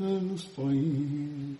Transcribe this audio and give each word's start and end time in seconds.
نستعين 0.00 1.56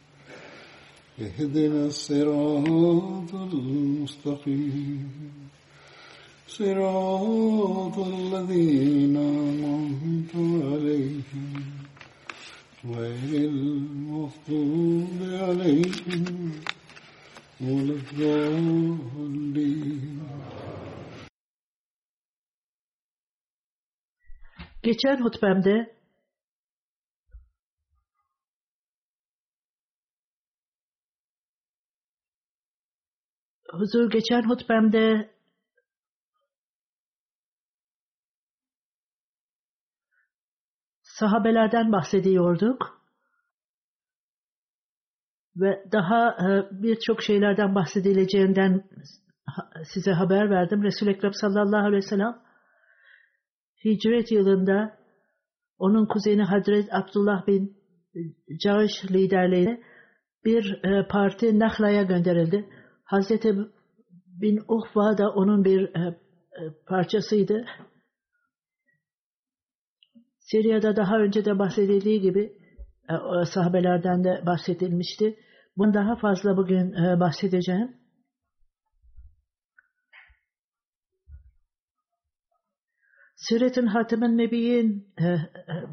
اهدنا 1.20 1.86
الصراط 1.86 3.34
المستقيم 3.34 5.10
صراط 6.48 7.98
الذين 7.98 9.16
أنعمت 9.16 10.32
عليهم 10.64 11.52
غير 12.84 13.50
المغضوب 13.50 15.18
عليهم 15.22 16.52
ولا 17.60 17.94
الضالين 17.94 19.34
Geçen 24.84 25.18
hutbemde 25.24 25.74
huzur 33.71 34.11
geçen 34.11 34.49
hutbemde 34.49 35.29
sahabelerden 41.01 41.91
bahsediyorduk 41.91 42.99
ve 45.55 45.83
daha 45.91 46.29
e, 46.29 46.67
birçok 46.71 47.23
şeylerden 47.23 47.75
bahsedileceğinden 47.75 48.89
size 49.93 50.11
haber 50.11 50.49
verdim. 50.49 50.83
Resul-i 50.83 51.09
Ekrem 51.09 51.33
sallallahu 51.33 51.85
aleyhi 51.85 52.03
ve 52.03 52.07
sellem 52.07 52.41
hicret 53.85 54.31
yılında 54.31 54.97
onun 55.77 56.05
kuzeni 56.05 56.43
Hazret 56.43 56.93
Abdullah 56.93 57.47
bin 57.47 57.79
Cağış 58.63 58.91
liderliğiyle 59.11 59.83
bir 60.45 60.83
e, 60.83 61.07
parti 61.07 61.59
Nahla'ya 61.59 62.03
gönderildi. 62.03 62.69
Hazreti 63.09 63.55
bin 64.41 64.59
Uhva 64.67 65.17
da 65.17 65.29
onun 65.29 65.63
bir 65.63 65.95
e, 65.95 66.17
parçasıydı. 66.87 67.65
Sirya'da 70.39 70.95
daha 70.95 71.17
önce 71.17 71.45
de 71.45 71.59
bahsedildiği 71.59 72.21
gibi 72.21 72.53
e, 73.09 73.45
sahabelerden 73.53 74.23
de 74.23 74.45
bahsedilmişti. 74.45 75.39
Bundan 75.77 75.93
daha 75.93 76.15
fazla 76.15 76.57
bugün 76.57 76.93
e, 76.93 77.19
bahsedeceğim. 77.19 77.97
Siret'in 83.35 83.85
Hatemen 83.85 84.37
Nebi'in 84.37 85.13
e, 85.21 85.37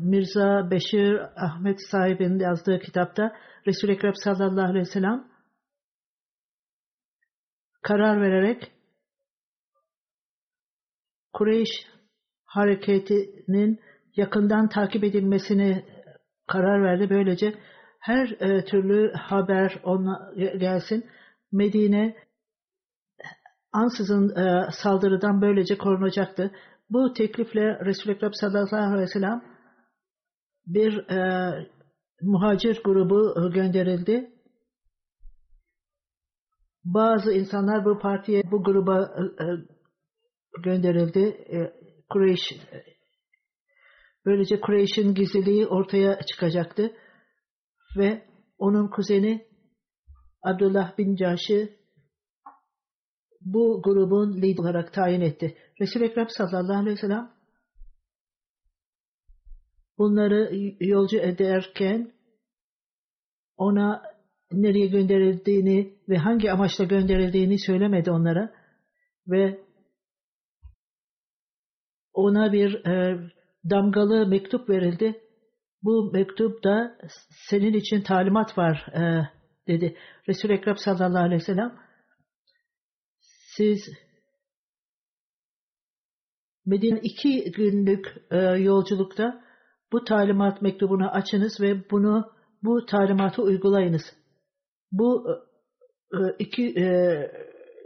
Mirza 0.01 0.71
Beşir 0.71 1.21
Ahmet 1.37 1.79
sahibinin 1.91 2.39
yazdığı 2.39 2.79
kitapta 2.79 3.33
Resul-i 3.67 3.93
Ekrem 3.93 4.15
sallallahu 4.15 4.71
aleyhi 4.71 4.87
ve 4.87 4.93
sellem 4.93 5.36
karar 7.87 8.21
vererek 8.21 8.73
Kureyş 11.33 11.69
hareketinin 12.45 13.81
yakından 14.17 14.69
takip 14.69 15.05
edilmesini 15.05 15.85
karar 16.47 16.83
verdi. 16.83 17.11
Böylece 17.11 17.55
her 18.01 18.29
e, 18.29 18.65
türlü 18.65 19.13
haber 19.13 19.81
ona 19.85 20.33
gelsin. 20.37 21.07
Medine 21.53 22.17
ansızın 23.73 24.37
e, 24.37 24.71
saldırıdan 24.83 25.43
böylece 25.43 25.79
korunacaktı. 25.79 26.51
Bu 26.91 27.13
teklifle 27.13 27.85
Resul-i 27.85 28.13
Ekrem 28.15 28.35
sallallahu 28.35 28.77
aleyhi 28.77 29.01
ve 29.03 29.07
sellem 29.07 29.43
bir 30.67 31.11
e, 31.11 31.51
muhacir 32.23 32.81
grubu 32.85 33.51
gönderildi. 33.53 34.36
Bazı 36.87 37.33
insanlar 37.33 37.85
bu 37.85 37.99
partiye, 37.99 38.43
bu 38.51 38.63
gruba 38.63 39.03
e, 39.41 39.45
gönderildi. 40.63 41.21
E, 41.53 41.73
Kureyş 42.11 42.41
Böylece 44.27 44.61
Kureyş'in 44.61 45.15
gizliliği 45.15 45.67
ortaya 45.67 46.21
çıkacaktı. 46.27 46.97
Ve 47.97 48.27
onun 48.59 48.91
kuzeni 48.91 49.47
Abdullah 50.43 50.99
bin 50.99 51.17
Caş'ı 51.17 51.77
bu 53.41 53.83
grubun 53.85 54.43
lider 54.43 54.63
olarak 54.63 54.93
tayin 54.93 55.21
etti. 55.21 55.59
Resul-i 55.81 56.05
Ekrem 56.05 56.29
sallallahu 56.29 56.79
aleyhi 56.79 56.97
ve 56.97 57.01
sellem 57.01 57.33
bunları 59.99 60.51
yolcu 60.81 61.17
ederken 61.17 62.13
ona 63.57 64.16
nereye 64.53 64.87
gönderildiğini 64.87 65.95
ve 66.09 66.17
hangi 66.17 66.53
amaçla 66.53 66.85
gönderildiğini 66.85 67.59
söylemedi 67.59 68.11
onlara 68.11 68.53
ve 69.29 69.61
ona 72.13 72.53
bir 72.53 72.87
e, 72.87 73.19
damgalı 73.71 74.27
mektup 74.27 74.71
verildi. 74.71 75.21
Bu 75.83 76.11
mektupta 76.13 76.99
senin 77.49 77.73
için 77.73 78.01
talimat 78.01 78.59
var 78.59 78.87
e, 78.95 79.29
dedi. 79.69 79.97
Resul-i 80.29 80.53
Ekrem 80.53 80.77
sallallahu 80.77 81.25
aleyhi 81.25 81.41
ve 81.41 81.45
sellem 81.45 81.79
siz 83.57 83.81
Medine 86.67 87.01
iki 87.03 87.53
günlük 87.53 88.07
e, 88.31 88.37
yolculukta 88.39 89.45
bu 89.93 90.05
talimat 90.05 90.63
mektubunu 90.63 91.11
açınız 91.11 91.61
ve 91.61 91.91
bunu 91.91 92.33
bu 92.63 92.87
talimatı 92.87 93.43
uygulayınız. 93.43 94.03
Bu 94.99 95.27
e, 96.13 96.19
iki 96.39 96.81
e, 96.81 96.87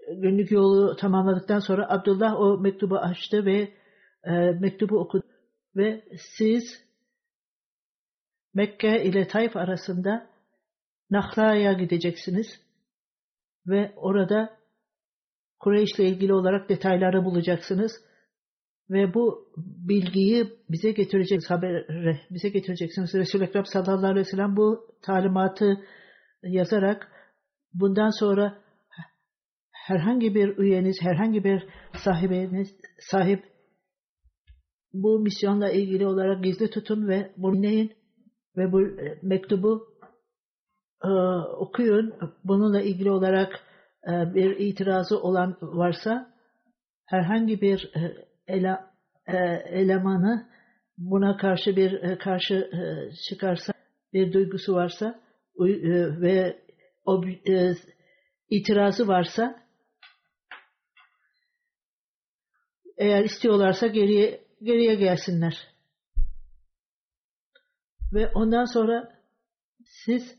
günlük 0.09 0.51
yolu 0.51 0.97
tamamladıktan 0.97 1.59
sonra 1.59 1.87
Abdullah 1.89 2.41
o 2.41 2.59
mektubu 2.59 2.97
açtı 2.97 3.45
ve 3.45 3.69
e, 4.25 4.31
mektubu 4.61 4.99
okudu 4.99 5.27
ve 5.77 6.05
siz 6.37 6.91
Mekke 8.55 9.05
ile 9.05 9.29
Taif 9.29 9.57
arasında 9.57 10.31
Nahla'ya 11.11 11.73
gideceksiniz 11.73 12.47
ve 13.67 13.93
orada 13.97 14.61
Kureyş 15.59 15.91
ile 15.99 16.09
ilgili 16.09 16.35
olarak 16.35 16.69
detayları 16.69 17.25
bulacaksınız 17.25 17.93
ve 18.91 19.15
bu 19.15 19.53
bilgiyi 19.89 20.53
bize 20.71 20.91
getireceksiniz 20.91 21.51
habere 21.51 22.21
bize 22.31 22.49
getireceksiniz. 22.49 23.15
Resul-i 23.15 23.45
Ekrem 23.45 23.65
sallallahu 23.65 24.07
aleyhi 24.07 24.27
ve 24.27 24.31
sellem 24.31 24.57
bu 24.57 24.97
talimatı 25.03 25.85
yazarak 26.43 27.09
bundan 27.75 28.11
sonra 28.21 28.59
herhangi 29.73 30.35
bir 30.35 30.59
üyeniz, 30.59 30.97
herhangi 31.03 31.45
bir 31.45 31.67
sahibiniz, 32.05 32.69
sahip 33.11 33.45
bu 34.93 35.21
misyonla 35.21 35.71
ilgili 35.71 36.07
olarak 36.07 36.45
gizli 36.45 36.71
tutun 36.71 37.09
ve 37.09 37.33
bunu 37.37 37.57
dinleyin 37.57 37.93
ve 38.57 38.73
bu 38.73 38.81
mektubu 39.23 39.87
e, 41.05 41.09
okuyun. 41.59 42.15
Bununla 42.45 42.81
ilgili 42.81 43.11
olarak 43.11 43.61
e, 44.09 44.35
bir 44.35 44.57
itirazı 44.57 45.23
olan 45.23 45.57
varsa 45.63 46.35
herhangi 47.07 47.61
bir 47.61 47.93
e, 47.97 48.27
ele, 48.47 48.77
e, 49.27 49.37
elemanı 49.81 50.49
buna 50.99 51.37
karşı 51.37 51.77
bir 51.77 51.93
e, 51.93 52.19
karşı 52.19 52.55
e, 52.55 53.11
çıkarsa 53.29 53.73
bir 54.13 54.33
duygusu 54.33 54.75
varsa 54.75 55.07
e, 55.07 55.30
ve 56.21 56.63
o 57.05 57.25
e, 57.27 57.75
itirazı 58.51 59.09
varsa 59.09 59.67
eğer 62.99 63.25
istiyorlarsa 63.25 63.87
geriye 63.87 64.45
geriye 64.63 64.95
gelsinler. 64.95 65.71
Ve 68.13 68.29
ondan 68.35 68.65
sonra 68.65 69.21
siz 69.85 70.37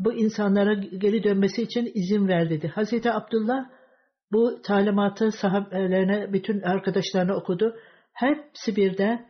bu 0.00 0.12
insanlara 0.12 0.74
geri 0.74 1.24
dönmesi 1.24 1.62
için 1.62 1.90
izin 1.94 2.28
ver 2.28 2.50
dedi. 2.50 2.68
Hazreti 2.68 3.12
Abdullah 3.12 3.70
bu 4.32 4.62
talimatı 4.62 5.32
sahabelerine, 5.32 6.32
bütün 6.32 6.60
arkadaşlarına 6.60 7.36
okudu. 7.36 7.76
Hepsi 8.12 8.76
birden 8.76 9.28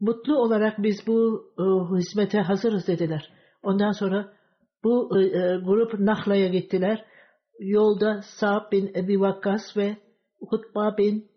mutlu 0.00 0.38
olarak 0.38 0.82
biz 0.82 1.06
bu 1.06 1.44
e, 1.58 1.62
hizmete 1.96 2.40
hazırız 2.40 2.86
dediler. 2.86 3.32
Ondan 3.62 3.92
sonra 3.92 4.37
bu 4.84 5.18
e, 5.18 5.22
e, 5.22 5.56
grup 5.56 6.00
Nahla'ya 6.00 6.48
gittiler. 6.48 7.04
Yolda 7.58 8.22
Sa'b 8.22 8.72
bin 8.72 8.94
Ebi 8.94 9.20
Vakkas 9.20 9.76
ve 9.76 9.96
Hutba 10.40 10.96
bin 10.96 11.30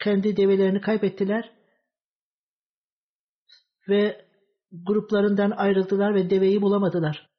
kendi 0.00 0.36
develerini 0.36 0.80
kaybettiler 0.80 1.52
ve 3.88 4.26
gruplarından 4.72 5.50
ayrıldılar 5.50 6.14
ve 6.14 6.30
deveyi 6.30 6.62
bulamadılar. 6.62 7.30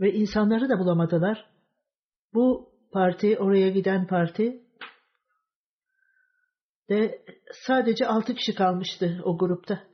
Ve 0.00 0.12
insanları 0.12 0.68
da 0.68 0.78
bulamadılar. 0.78 1.50
Bu 2.34 2.72
parti, 2.92 3.38
oraya 3.38 3.70
giden 3.70 4.06
parti 4.06 4.62
de 6.88 7.24
sadece 7.66 8.06
altı 8.06 8.34
kişi 8.34 8.54
kalmıştı 8.54 9.20
o 9.24 9.38
grupta. 9.38 9.91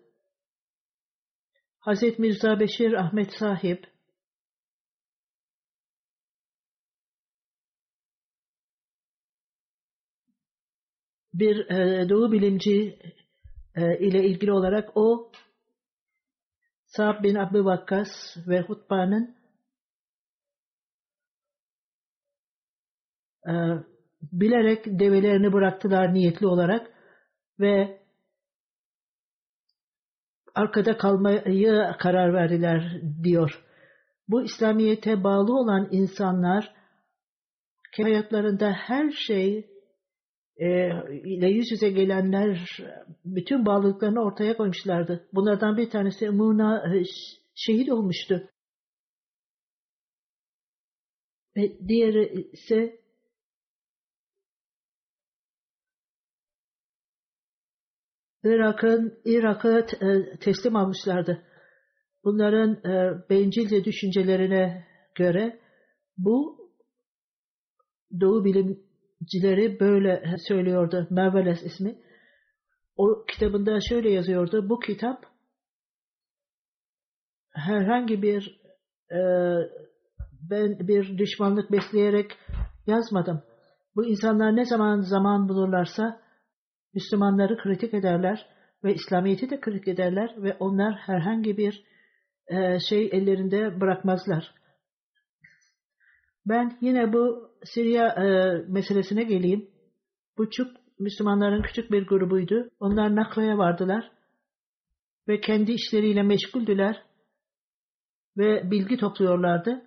Hazreti 1.88 2.22
Mirza 2.22 2.60
Beşir 2.60 2.92
Ahmet 2.92 3.32
Sahip 3.32 3.86
bir 11.34 11.70
e, 11.70 12.08
doğu 12.08 12.32
bilimci 12.32 12.98
e, 13.74 13.98
ile 13.98 14.24
ilgili 14.24 14.52
olarak 14.52 14.96
o 14.96 15.32
Sa'b 16.86 17.22
bin 17.22 17.34
Abi 17.34 17.64
Vakkas 17.64 18.08
ve 18.46 18.60
Hutba'nın 18.60 19.36
e, 23.48 23.52
bilerek 24.22 24.84
develerini 24.86 25.52
bıraktılar 25.52 26.14
niyetli 26.14 26.46
olarak 26.46 26.90
ve 27.60 28.02
arkada 30.58 30.96
kalmayı 30.96 31.94
karar 31.98 32.34
verdiler 32.34 33.02
diyor. 33.22 33.64
Bu 34.28 34.44
İslamiyet'e 34.44 35.24
bağlı 35.24 35.52
olan 35.52 35.88
insanlar 35.90 36.74
hayatlarında 38.02 38.72
her 38.72 39.10
şey 39.10 39.66
e, 40.56 40.66
ile 41.24 41.48
yüz 41.48 41.70
yüze 41.70 41.90
gelenler 41.90 42.78
bütün 43.24 43.66
bağlılıklarını 43.66 44.20
ortaya 44.20 44.56
koymuşlardı. 44.56 45.28
Bunlardan 45.32 45.76
bir 45.76 45.90
tanesi 45.90 46.30
Muna 46.30 46.96
e, 46.96 47.02
şehit 47.54 47.92
olmuştu. 47.92 48.50
Ve 51.56 51.88
diğeri 51.88 52.50
ise 52.52 53.00
Irak'ın 58.44 59.18
Irak'a 59.24 59.78
e, 59.78 60.38
teslim 60.40 60.76
almışlardı. 60.76 61.42
Bunların 62.24 62.72
e, 62.74 63.22
bencilce 63.30 63.84
düşüncelerine 63.84 64.86
göre 65.14 65.60
bu 66.18 66.58
Doğu 68.20 68.44
bilimcileri 68.44 69.80
böyle 69.80 70.36
söylüyordu. 70.48 71.06
Merveles 71.10 71.62
ismi. 71.62 71.98
O 72.96 73.24
kitabında 73.28 73.78
şöyle 73.88 74.10
yazıyordu. 74.10 74.68
Bu 74.68 74.80
kitap 74.80 75.24
herhangi 77.52 78.22
bir 78.22 78.60
e, 79.10 79.20
ben 80.50 80.88
bir 80.88 81.18
düşmanlık 81.18 81.72
besleyerek 81.72 82.30
yazmadım. 82.86 83.42
Bu 83.96 84.06
insanlar 84.06 84.56
ne 84.56 84.64
zaman 84.64 85.00
zaman 85.00 85.48
bulurlarsa 85.48 86.20
Müslümanları 86.98 87.56
kritik 87.56 87.94
ederler 87.94 88.46
ve 88.84 88.94
İslamiyet'i 88.94 89.50
de 89.50 89.60
kritik 89.60 89.88
ederler 89.88 90.34
ve 90.42 90.56
onlar 90.60 90.94
herhangi 90.94 91.56
bir 91.56 91.84
e, 92.46 92.78
şey 92.88 93.08
ellerinde 93.12 93.80
bırakmazlar. 93.80 94.54
Ben 96.46 96.78
yine 96.80 97.12
bu 97.12 97.50
Siriya 97.64 98.06
e, 98.08 98.26
meselesine 98.68 99.24
geleyim. 99.24 99.70
Bu 100.38 100.50
çok 100.50 100.66
Müslümanların 100.98 101.62
küçük 101.62 101.92
bir 101.92 102.06
grubuydu. 102.06 102.70
Onlar 102.80 103.16
Nakla'ya 103.16 103.58
vardılar 103.58 104.12
ve 105.28 105.40
kendi 105.40 105.72
işleriyle 105.72 106.22
meşguldüler 106.22 107.02
ve 108.36 108.70
bilgi 108.70 108.96
topluyorlardı. 108.96 109.82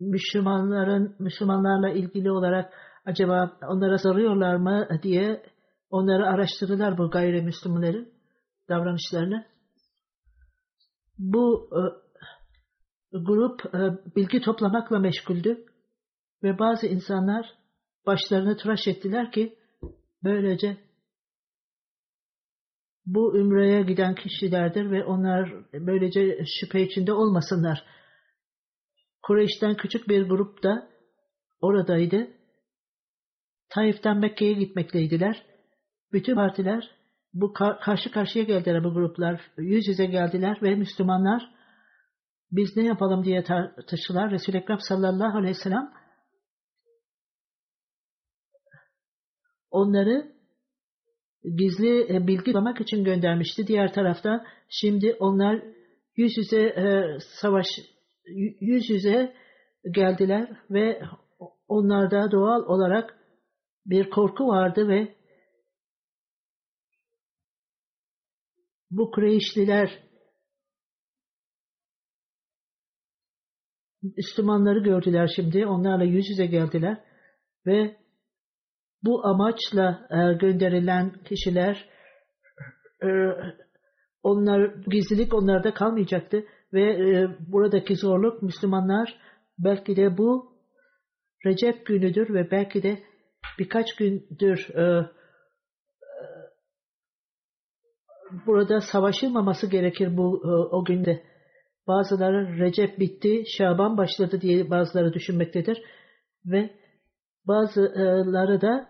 Müslümanların 0.00 1.16
Müslümanlarla 1.18 1.90
ilgili 1.90 2.30
olarak 2.30 2.72
acaba 3.04 3.58
onlara 3.68 3.98
soruyorlar 3.98 4.56
mı 4.56 4.88
diye 5.02 5.42
onları 5.90 6.26
araştırdılar 6.26 6.98
bu 6.98 7.10
gayrimüslimlerin 7.10 8.12
davranışlarını. 8.68 9.46
Bu 11.18 11.70
e, 11.72 11.80
grup 13.12 13.74
e, 13.74 13.78
bilgi 14.16 14.40
toplamakla 14.40 14.98
meşguldü 14.98 15.64
ve 16.42 16.58
bazı 16.58 16.86
insanlar 16.86 17.46
başlarını 18.06 18.56
tıraş 18.56 18.88
ettiler 18.88 19.32
ki 19.32 19.58
böylece 20.24 20.76
bu 23.06 23.38
ümreye 23.38 23.82
giden 23.82 24.14
kişilerdir 24.14 24.90
ve 24.90 25.04
onlar 25.04 25.52
böylece 25.72 26.44
şüphe 26.60 26.82
içinde 26.82 27.12
olmasınlar. 27.12 27.84
Kureyş'ten 29.26 29.76
küçük 29.76 30.08
bir 30.08 30.28
grup 30.28 30.62
da 30.62 30.88
oradaydı. 31.60 32.30
Taif'ten 33.68 34.18
Mekke'ye 34.18 34.52
gitmekteydiler. 34.52 35.46
Bütün 36.12 36.34
partiler 36.34 36.90
bu 37.32 37.52
karşı 37.52 38.10
karşıya 38.10 38.44
geldiler 38.44 38.84
bu 38.84 38.94
gruplar. 38.94 39.40
Yüz 39.56 39.88
yüze 39.88 40.06
geldiler 40.06 40.58
ve 40.62 40.74
Müslümanlar 40.74 41.54
biz 42.52 42.76
ne 42.76 42.84
yapalım 42.84 43.24
diye 43.24 43.44
tartıştılar. 43.44 44.30
Resul-i 44.30 44.56
Ekrem 44.56 44.78
sallallahu 44.80 45.38
aleyhi 45.38 45.56
ve 45.56 45.60
sellem 45.62 45.92
onları 49.70 50.32
gizli 51.58 52.14
e, 52.14 52.26
bilgi 52.26 52.44
toplamak 52.44 52.80
için 52.80 53.04
göndermişti. 53.04 53.66
Diğer 53.66 53.92
tarafta 53.92 54.46
şimdi 54.68 55.16
onlar 55.18 55.62
yüz 56.16 56.38
yüze 56.38 56.60
e, 56.60 57.18
savaş 57.40 57.66
yüz 58.60 58.90
yüze 58.90 59.34
geldiler 59.90 60.48
ve 60.70 61.02
onlarda 61.68 62.30
doğal 62.30 62.62
olarak 62.62 63.18
bir 63.86 64.10
korku 64.10 64.48
vardı 64.48 64.88
ve 64.88 65.16
bu 68.90 69.10
Kureyşliler 69.10 70.06
Müslümanları 74.02 74.78
gördüler 74.78 75.30
şimdi. 75.36 75.66
Onlarla 75.66 76.04
yüz 76.04 76.30
yüze 76.30 76.46
geldiler 76.46 77.04
ve 77.66 77.96
bu 79.02 79.26
amaçla 79.26 80.08
e, 80.10 80.38
gönderilen 80.38 81.12
kişiler 81.24 81.88
e, 83.02 83.08
onlar 84.22 84.74
gizlilik 84.90 85.34
onlarda 85.34 85.74
kalmayacaktı 85.74 86.44
ve 86.72 86.82
e, 86.82 87.28
buradaki 87.52 87.96
zorluk 87.96 88.42
Müslümanlar 88.42 89.18
belki 89.58 89.96
de 89.96 90.18
bu 90.18 90.56
Recep 91.46 91.86
günüdür 91.86 92.34
ve 92.34 92.50
belki 92.50 92.82
de 92.82 93.02
birkaç 93.58 93.96
gündür 93.96 94.68
e, 94.74 94.82
e, 94.82 95.06
burada 98.46 98.80
savaşılmaması 98.80 99.70
gerekir 99.70 100.16
bu 100.16 100.42
e, 100.44 100.48
o 100.76 100.84
günde. 100.84 101.22
Bazıları 101.86 102.58
Recep 102.58 102.98
bitti, 102.98 103.44
Şaban 103.46 103.96
başladı 103.96 104.40
diye 104.40 104.70
bazıları 104.70 105.12
düşünmektedir 105.12 105.82
ve 106.46 106.70
bazıları 107.44 108.60
da 108.60 108.88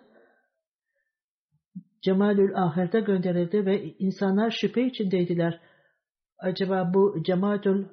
Cemalül 2.02 2.54
Ahir'de 2.54 3.00
gönderildi 3.00 3.66
ve 3.66 3.82
insanlar 3.82 4.50
şüphe 4.50 4.86
içindeydiler. 4.86 5.60
Acaba 6.38 6.94
bu 6.94 7.22
Cemaatül 7.22 7.86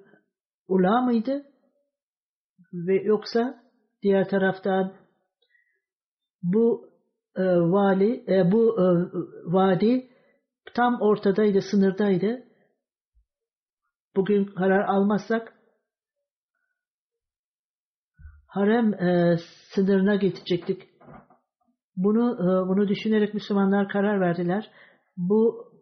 Ula 0.68 1.02
mıydı? 1.02 1.44
Ve 2.74 2.96
yoksa 3.04 3.64
diğer 4.02 4.30
taraftan 4.30 4.94
bu 6.44 6.90
e, 7.36 7.44
vali, 7.44 8.24
e, 8.28 8.52
bu 8.52 8.82
e, 8.82 8.86
vadi 9.54 10.10
tam 10.74 11.02
ortadaydı, 11.02 11.62
sınırdaydı. 11.62 12.44
Bugün 14.16 14.46
karar 14.46 14.86
almazsak 14.86 15.54
harem 18.48 18.94
e, 18.94 19.38
sınırına 19.76 20.16
gidecektik. 20.16 20.90
Bunu 21.96 22.34
e, 22.34 22.70
bunu 22.70 22.88
düşünerek 22.88 23.34
Müslümanlar 23.34 23.90
karar 23.90 24.22
verdiler. 24.22 24.72
Bu 25.18 25.73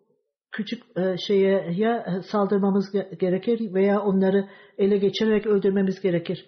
küçük 0.52 0.84
e, 0.98 1.16
şeye 1.28 1.74
ya 1.78 2.22
saldırmamız 2.32 2.86
gerekir 3.20 3.74
veya 3.74 4.02
onları 4.02 4.50
ele 4.78 4.98
geçirerek 4.98 5.48
öldürmemiz 5.48 6.02
gerekir. 6.02 6.46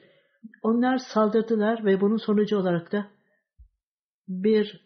Onlar 0.63 0.97
saldırdılar 0.97 1.85
ve 1.85 2.01
bunun 2.01 2.17
sonucu 2.17 2.57
olarak 2.57 2.91
da 2.91 3.07
bir 4.27 4.81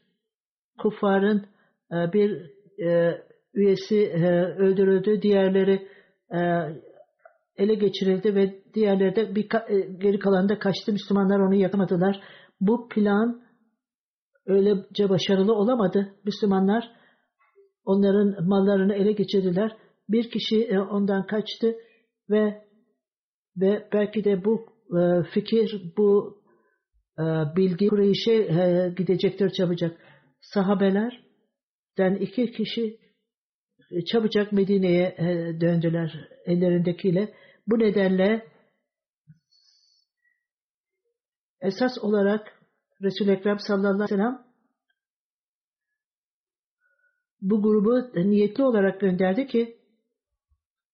kuffarın 0.80 1.46
e, 1.92 2.14
bir 2.14 2.52
e, 2.86 3.22
üyesi 3.54 3.96
öldürüldü, 4.58 5.22
diğerleri 5.22 5.88
ele 7.58 7.74
geçirildi 7.74 8.36
ve 8.36 8.64
diğerleri 8.74 9.16
de 9.16 9.36
bir 9.36 9.50
geri 10.00 10.20
kalan 10.20 10.50
da 10.50 10.60
kaçtı. 10.60 10.92
Müslümanlar 10.92 11.40
onu 11.40 11.56
yakamadılar. 11.56 12.22
Bu 12.62 12.90
plan 12.90 13.42
öylece 14.46 15.10
başarılı 15.10 15.54
olamadı. 15.54 16.16
Müslümanlar 16.26 16.92
onların 17.88 18.48
mallarını 18.48 18.94
ele 18.94 19.12
geçirdiler. 19.12 19.78
Bir 20.10 20.30
kişi 20.30 20.64
e, 20.64 20.80
ondan 20.80 21.28
kaçtı 21.28 21.76
ve 22.30 22.68
ve 23.58 23.88
belki 23.94 24.24
de 24.24 24.46
bu 24.46 24.66
e, 24.98 25.24
fikir, 25.34 25.94
bu 25.98 26.38
e, 27.20 27.24
bilgi 27.56 27.88
Kureyş'e 27.88 28.38
gidecektir 28.98 29.50
çabucak. 29.50 29.98
Sahabelerden 30.42 32.16
iki 32.20 32.52
kişi 32.52 33.00
çabucak 34.06 34.52
Medine'ye 34.52 35.18
döndüler 35.62 36.30
ellerindekiyle. 36.46 37.34
Bu 37.68 37.80
nedenle 37.80 38.46
esas 41.62 41.98
olarak 42.02 42.48
Resul-i 43.02 43.32
Ekrem 43.32 43.60
sallallahu 43.60 43.88
aleyhi 43.88 44.04
ve 44.04 44.08
sellem 44.08 44.47
bu 47.42 47.62
grubu 47.62 48.20
niyetli 48.30 48.64
olarak 48.64 49.00
gönderdi 49.00 49.48
ki 49.48 49.78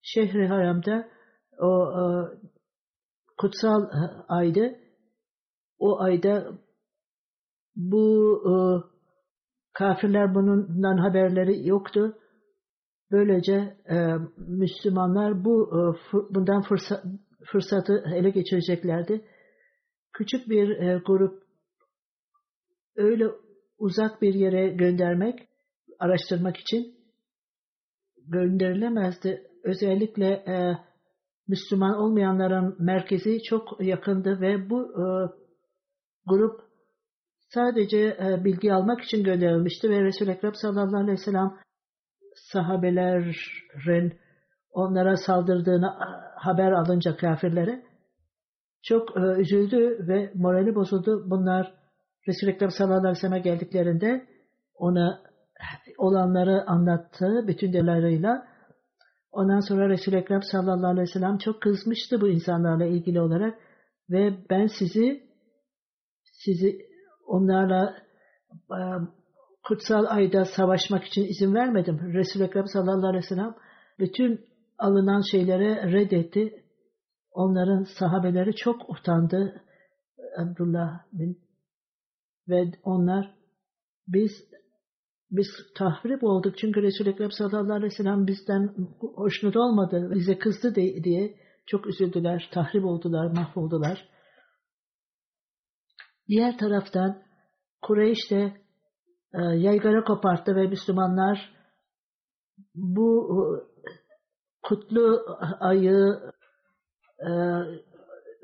Şehri 0.01 0.47
Haram'da 0.47 1.09
o, 1.59 1.67
o 1.67 2.29
kutsal 3.37 3.89
aydı. 4.27 4.79
O 5.79 5.99
ayda 5.99 6.59
bu 7.75 8.41
e, 8.45 8.53
kafirler 9.73 10.35
bundan 10.35 10.97
haberleri 10.97 11.67
yoktu. 11.67 12.17
Böylece 13.11 13.77
e, 13.89 13.95
Müslümanlar 14.37 15.45
bu 15.45 15.69
e, 15.69 15.81
bundan 16.29 16.61
fırsat, 16.61 17.05
fırsatı 17.51 18.03
ele 18.15 18.29
geçireceklerdi. 18.29 19.25
Küçük 20.13 20.49
bir 20.49 20.69
e, 20.69 21.01
grup 21.05 21.43
öyle 22.95 23.25
uzak 23.77 24.21
bir 24.21 24.33
yere 24.33 24.67
göndermek, 24.67 25.47
araştırmak 26.03 26.57
için 26.57 26.95
gönderilemezdi. 28.27 29.41
Özellikle 29.63 30.27
e, 30.27 30.77
Müslüman 31.47 31.97
olmayanların 31.97 32.75
merkezi 32.79 33.43
çok 33.43 33.85
yakındı 33.85 34.41
ve 34.41 34.69
bu 34.69 34.81
e, 34.81 35.05
grup 36.25 36.61
sadece 37.49 37.97
e, 37.99 38.43
bilgi 38.43 38.73
almak 38.73 39.01
için 39.01 39.23
gönderilmişti 39.23 39.89
ve 39.89 40.03
Resul-i 40.03 40.31
Ekrem 40.31 40.53
sallallahu 40.53 40.97
aleyhi 40.97 41.11
ve 41.11 41.23
sellem 41.23 41.57
sahabelerin 42.35 44.13
onlara 44.71 45.17
saldırdığını 45.17 45.87
haber 46.35 46.71
alınca 46.71 47.17
kafirlere 47.17 47.83
çok 48.83 49.17
e, 49.17 49.41
üzüldü 49.41 50.07
ve 50.07 50.31
morali 50.35 50.75
bozuldu. 50.75 51.29
Bunlar 51.29 51.73
Resul-i 52.27 52.51
Ekrem 52.51 52.69
sallallahu 52.69 52.99
aleyhi 52.99 53.15
ve 53.15 53.19
sellem'e 53.19 53.39
geldiklerinde 53.39 54.27
ona 54.75 55.32
olanları 55.97 56.63
anlattı 56.67 57.43
bütün 57.47 57.73
detaylarıyla. 57.73 58.47
Ondan 59.31 59.59
sonra 59.59 59.89
Resul-i 59.89 60.15
Ekrem 60.15 60.41
sallallahu 60.51 60.91
aleyhi 60.91 61.07
ve 61.07 61.13
sellem 61.13 61.37
çok 61.37 61.61
kızmıştı 61.61 62.21
bu 62.21 62.29
insanlarla 62.29 62.85
ilgili 62.85 63.21
olarak 63.21 63.59
ve 64.09 64.37
ben 64.49 64.67
sizi 64.79 65.23
sizi 66.23 66.79
onlarla 67.27 67.97
e, 68.71 68.79
kutsal 69.63 70.05
ayda 70.07 70.45
savaşmak 70.45 71.03
için 71.03 71.23
izin 71.23 71.53
vermedim. 71.53 72.13
Resul-i 72.13 72.43
Ekrem 72.43 72.67
sallallahu 72.67 73.07
aleyhi 73.07 73.23
ve 73.23 73.35
sellem 73.35 73.55
bütün 73.99 74.45
alınan 74.77 75.21
şeylere 75.31 75.91
reddetti. 75.91 76.63
Onların 77.31 77.83
sahabeleri 77.83 78.55
çok 78.55 78.89
utandı. 78.89 79.61
Abdullah 80.37 80.99
bin 81.13 81.43
ve 82.49 82.71
onlar 82.83 83.33
biz 84.07 84.31
biz 85.33 85.47
tahrip 85.75 86.23
olduk 86.23 86.57
çünkü 86.57 86.81
Resul-i 86.81 87.09
Ekrem 87.09 87.31
sallallahu 87.31 87.73
aleyhi 87.73 87.91
ve 87.91 87.95
sellem 87.95 88.27
bizden 88.27 88.75
hoşnut 89.15 89.57
olmadı, 89.57 90.11
bize 90.15 90.37
kızdı 90.37 90.75
diye 90.75 91.35
çok 91.65 91.87
üzüldüler, 91.87 92.49
tahrip 92.53 92.85
oldular, 92.85 93.31
mahvoldular. 93.31 94.09
Diğer 96.27 96.57
taraftan 96.57 97.23
Kureyş 97.81 98.31
de 98.31 98.53
e, 99.33 99.41
yaygara 99.41 100.03
koparttı 100.03 100.55
ve 100.55 100.67
Müslümanlar 100.67 101.53
bu 102.75 103.29
e, 103.31 103.41
kutlu 104.63 105.25
ayı 105.59 106.19
e, 107.19 107.29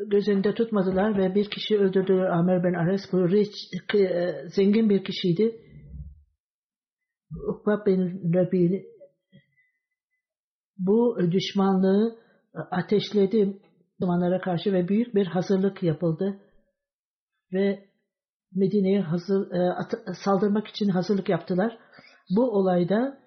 gözünde 0.08 0.54
tutmadılar 0.54 1.18
ve 1.18 1.36
bir 1.36 1.50
kişi 1.50 1.78
öldürdüler 1.78 2.26
Amer 2.26 2.64
ben 2.64 2.74
Ares. 2.74 3.02
Bu 3.12 3.30
rich, 3.30 3.56
zengin 4.56 4.90
bir 4.90 5.04
kişiydi. 5.04 5.69
Ukba 7.48 7.86
bin 7.86 8.34
Rabi 8.34 8.86
bu 10.78 11.18
düşmanlığı 11.32 12.20
ateşledi 12.54 13.60
Müslümanlara 14.00 14.42
karşı 14.42 14.74
ve 14.74 14.88
büyük 14.88 15.16
bir 15.16 15.26
hazırlık 15.26 15.84
yapıldı. 15.84 16.40
Ve 17.54 17.90
Medine'ye 18.56 19.02
hazır, 19.02 19.52
e, 19.52 19.76
saldırmak 20.26 20.68
için 20.68 20.90
hazırlık 20.90 21.30
yaptılar. 21.30 21.80
Bu 22.36 22.52
olayda 22.52 23.20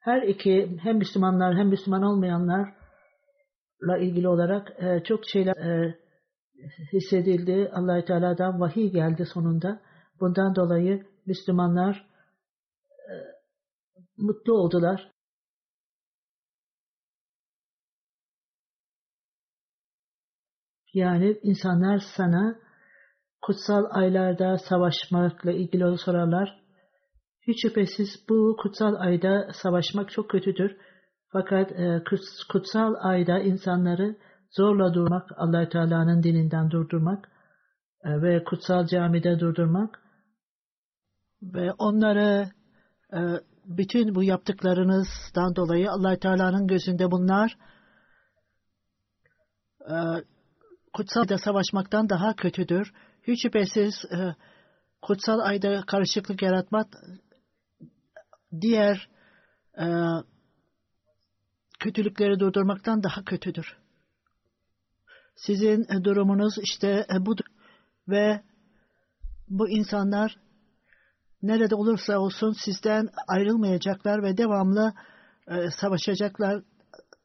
her 0.00 0.22
iki 0.22 0.76
hem 0.82 0.98
Müslümanlar 0.98 1.56
hem 1.56 1.68
Müslüman 1.68 2.02
olmayanlarla 2.02 3.98
ilgili 4.00 4.28
olarak 4.28 4.82
e, 4.82 5.02
çok 5.04 5.20
şeyler 5.32 5.56
e, 5.56 5.98
hissedildi. 6.92 7.70
allah 7.74 8.04
Teala'dan 8.04 8.60
vahiy 8.60 8.90
geldi 8.92 9.26
sonunda. 9.34 9.80
Bundan 10.20 10.56
dolayı 10.56 11.06
Müslümanlar 11.26 12.11
mutlu 14.16 14.52
oldular. 14.52 15.12
Yani 20.94 21.38
insanlar 21.42 22.02
sana 22.16 22.58
kutsal 23.42 23.84
aylarda 23.90 24.58
savaşmakla 24.58 25.52
ilgili 25.52 25.98
sorarlar. 25.98 26.62
Hiç 27.46 27.62
şüphesiz 27.62 28.08
bu 28.28 28.56
kutsal 28.62 28.94
ayda 28.94 29.48
savaşmak 29.62 30.10
çok 30.10 30.30
kötüdür. 30.30 30.76
Fakat 31.32 31.72
e, 31.72 32.02
kutsal 32.48 32.94
ayda 32.98 33.38
insanları 33.38 34.16
zorla 34.50 34.94
durmak, 34.94 35.28
allah 35.36 35.68
Teala'nın 35.68 36.22
dininden 36.22 36.70
durdurmak 36.70 37.28
e, 38.04 38.22
ve 38.22 38.44
kutsal 38.44 38.86
camide 38.86 39.40
durdurmak 39.40 40.02
ve 41.42 41.72
onları 41.72 42.48
e, 43.12 43.20
bütün 43.64 44.14
bu 44.14 44.22
yaptıklarınızdan 44.22 45.56
dolayı 45.56 45.90
allah 45.90 46.18
Teala'nın 46.18 46.66
gözünde 46.66 47.10
bunlar 47.10 47.56
e, 49.80 49.94
kutsal 50.92 51.20
ayda 51.20 51.38
savaşmaktan 51.38 52.08
daha 52.08 52.36
kötüdür. 52.36 52.92
Hiç 53.22 53.42
şüphesiz 53.42 53.94
e, 54.04 54.34
kutsal 55.02 55.38
ayda 55.38 55.82
karışıklık 55.86 56.42
yaratmak 56.42 56.86
diğer 58.60 59.08
e, 59.78 59.86
kötülükleri 61.80 62.40
durdurmaktan 62.40 63.02
daha 63.02 63.24
kötüdür. 63.24 63.76
Sizin 65.36 65.82
e, 65.82 66.04
durumunuz 66.04 66.58
işte 66.62 67.06
budur. 67.20 67.44
Ve 68.08 68.42
bu 69.48 69.68
insanlar 69.68 70.36
nerede 71.42 71.74
olursa 71.74 72.18
olsun 72.18 72.54
sizden 72.64 73.08
ayrılmayacaklar 73.28 74.22
ve 74.22 74.36
devamlı 74.36 74.92
e, 75.48 75.70
savaşacaklar. 75.80 76.62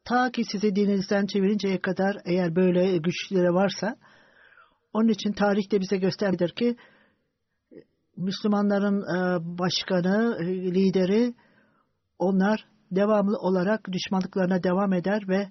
Ta 0.06 0.32
ki 0.32 0.44
sizi 0.52 0.76
dininizden 0.76 1.26
çevirinceye 1.26 1.82
kadar 1.82 2.18
eğer 2.26 2.56
böyle 2.56 2.98
güçleri 2.98 3.54
varsa 3.54 3.96
onun 4.94 5.08
için 5.08 5.34
tarihte 5.34 5.80
bize 5.80 5.98
gösterdir 5.98 6.50
ki 6.50 6.78
Müslümanların 8.18 9.02
e, 9.02 9.40
başkanı, 9.58 10.38
e, 10.40 10.46
lideri 10.46 11.34
onlar 12.20 12.66
devamlı 12.92 13.38
olarak 13.38 13.92
düşmanlıklarına 13.92 14.64
devam 14.64 14.94
eder 14.94 15.24
ve 15.28 15.48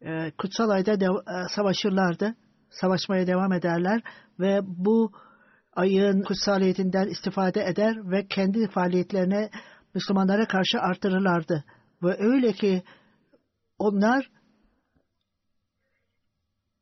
e, 0.00 0.30
kutsal 0.38 0.70
ayda 0.70 1.00
de, 1.00 1.04
e, 1.04 1.48
savaşırlardı. 1.54 2.34
Savaşmaya 2.70 3.26
devam 3.26 3.52
ederler 3.52 4.02
ve 4.40 4.60
bu 4.62 5.12
ayın 5.76 6.22
kutsaliyetinden 6.22 7.08
istifade 7.08 7.64
eder 7.64 8.10
ve 8.10 8.26
kendi 8.26 8.68
faaliyetlerine 8.68 9.50
Müslümanlara 9.94 10.46
karşı 10.48 10.78
artırırlardı. 10.78 11.64
Ve 12.02 12.16
öyle 12.18 12.52
ki 12.52 12.82
onlar 13.78 14.30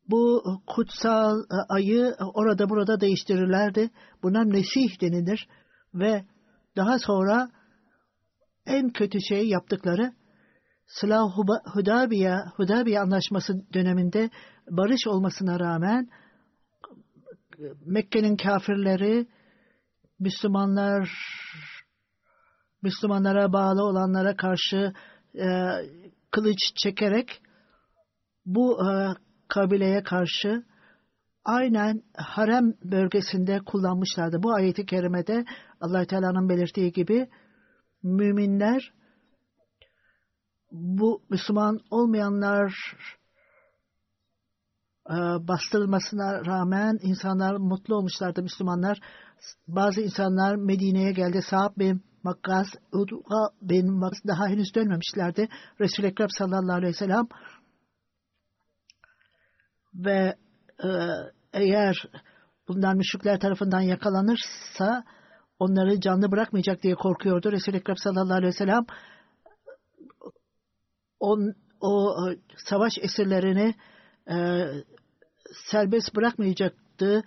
bu 0.09 0.43
kutsal 0.67 1.39
e, 1.39 1.55
ayı 1.69 2.15
orada 2.33 2.69
burada 2.69 2.99
değiştirirlerdi. 2.99 3.89
Buna 4.23 4.43
nesih 4.43 5.01
denilir 5.01 5.47
ve 5.93 6.25
daha 6.75 6.99
sonra 6.99 7.49
en 8.65 8.89
kötü 8.89 9.21
şey 9.21 9.47
yaptıkları 9.47 10.13
Sıla 10.87 11.29
Hudabiye, 11.73 12.35
Hudabiye 12.55 12.99
anlaşması 12.99 13.73
döneminde 13.73 14.29
barış 14.69 15.07
olmasına 15.07 15.59
rağmen 15.59 16.09
Mekke'nin 17.85 18.37
kafirleri 18.37 19.27
Müslümanlar 20.19 21.09
Müslümanlara 22.81 23.53
bağlı 23.53 23.83
olanlara 23.83 24.35
karşı 24.35 24.93
e, 25.35 25.47
kılıç 26.31 26.59
çekerek 26.83 27.41
bu 28.45 28.79
e, 28.85 29.13
kabileye 29.47 30.03
karşı 30.03 30.63
aynen 31.45 32.03
harem 32.15 32.73
bölgesinde 32.83 33.59
kullanmışlardı. 33.65 34.43
Bu 34.43 34.53
ayeti 34.53 34.85
kerimede 34.85 35.45
allah 35.81 36.05
Teala'nın 36.05 36.49
belirttiği 36.49 36.91
gibi 36.91 37.29
müminler 38.03 38.93
bu 40.71 41.21
Müslüman 41.29 41.79
olmayanlar 41.91 42.73
bastırılmasına 45.47 46.45
rağmen 46.45 46.99
insanlar 47.01 47.55
mutlu 47.55 47.95
olmuşlardı 47.95 48.43
Müslümanlar. 48.43 48.99
Bazı 49.67 50.01
insanlar 50.01 50.55
Medine'ye 50.55 51.11
geldi. 51.11 51.41
Sa'b 51.49 51.79
bin 51.79 52.03
Makkaz, 52.23 52.67
Udva 52.91 53.49
bin 53.61 53.93
Makkaz 53.93 54.19
daha 54.27 54.47
henüz 54.47 54.75
dönmemişlerdi. 54.75 55.49
Resul-i 55.79 56.07
Ekrem 56.07 56.29
sallallahu 56.29 56.75
aleyhi 56.77 56.93
ve 56.93 56.97
sellem 56.97 57.27
ve 59.95 60.35
e, 60.83 60.89
eğer 61.53 62.09
bunlar 62.67 62.93
müşrikler 62.93 63.39
tarafından 63.39 63.81
yakalanırsa 63.81 65.03
onları 65.59 65.99
canlı 65.99 66.31
bırakmayacak 66.31 66.83
diye 66.83 66.95
korkuyordu. 66.95 67.51
Resul-i 67.51 67.77
Ekrem 67.77 67.97
sallallahu 67.97 68.37
aleyhi 68.37 68.53
ve 68.53 68.57
sellem 68.57 68.85
on, 71.19 71.53
o 71.81 72.15
e, 72.29 72.37
savaş 72.65 72.97
esirlerini 72.97 73.75
e, 74.29 74.35
serbest 75.71 76.15
bırakmayacaktı. 76.15 77.23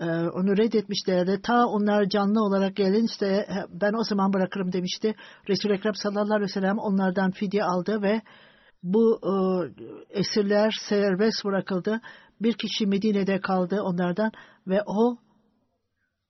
E, 0.00 0.04
onu 0.10 0.56
reddetmişlerdi. 0.56 1.40
Ta 1.42 1.66
onlar 1.66 2.08
canlı 2.08 2.44
olarak 2.44 2.76
gelin 2.76 3.04
işte 3.04 3.46
ben 3.70 3.92
o 3.92 4.04
zaman 4.04 4.32
bırakırım 4.32 4.72
demişti. 4.72 5.14
Resul-i 5.48 5.72
Ekrem 5.72 5.94
sallallahu 5.94 6.34
aleyhi 6.34 6.50
ve 6.50 6.60
sellem 6.60 6.78
onlardan 6.78 7.30
fidye 7.30 7.64
aldı 7.64 8.02
ve 8.02 8.22
bu 8.82 9.20
e, 9.22 9.32
esirler 10.10 10.74
serbest 10.88 11.44
bırakıldı. 11.44 12.00
Bir 12.40 12.52
kişi 12.52 12.86
Medine'de 12.86 13.40
kaldı 13.40 13.82
onlardan 13.82 14.32
ve 14.66 14.82
o 14.86 15.18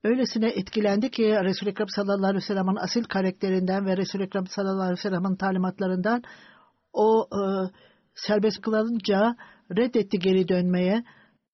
öylesine 0.05 0.49
etkilendi 0.49 1.11
ki 1.11 1.23
Resul-i 1.23 1.71
Ekrem 1.71 1.89
sallallahu 1.89 2.27
aleyhi 2.27 2.43
ve 2.43 2.47
sellem'in 2.47 2.77
asil 2.77 3.05
karakterinden 3.05 3.87
ve 3.87 3.97
Resul-i 3.97 4.23
Ekrem 4.23 4.47
sallallahu 4.47 4.83
aleyhi 4.83 4.99
ve 4.99 5.03
sellem'in 5.03 5.37
talimatlarından 5.37 6.23
o 6.93 7.29
e, 7.33 7.41
serbest 8.15 8.61
kılınca 8.61 9.37
reddetti 9.77 10.19
geri 10.19 10.49
dönmeye. 10.49 11.05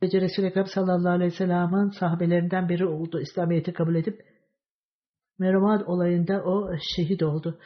Resul-i 0.02 0.46
Ekrem 0.46 0.66
sallallahu 0.66 1.12
aleyhi 1.12 1.32
ve 1.32 1.36
sellem'in 1.36 1.90
sahabelerinden 1.90 2.68
biri 2.68 2.86
oldu. 2.86 3.20
İslamiyet'i 3.20 3.72
kabul 3.72 3.94
edip 3.94 4.20
Merumad 5.38 5.80
olayında 5.86 6.42
o 6.44 6.70
şehit 6.96 7.22
oldu. 7.22 7.60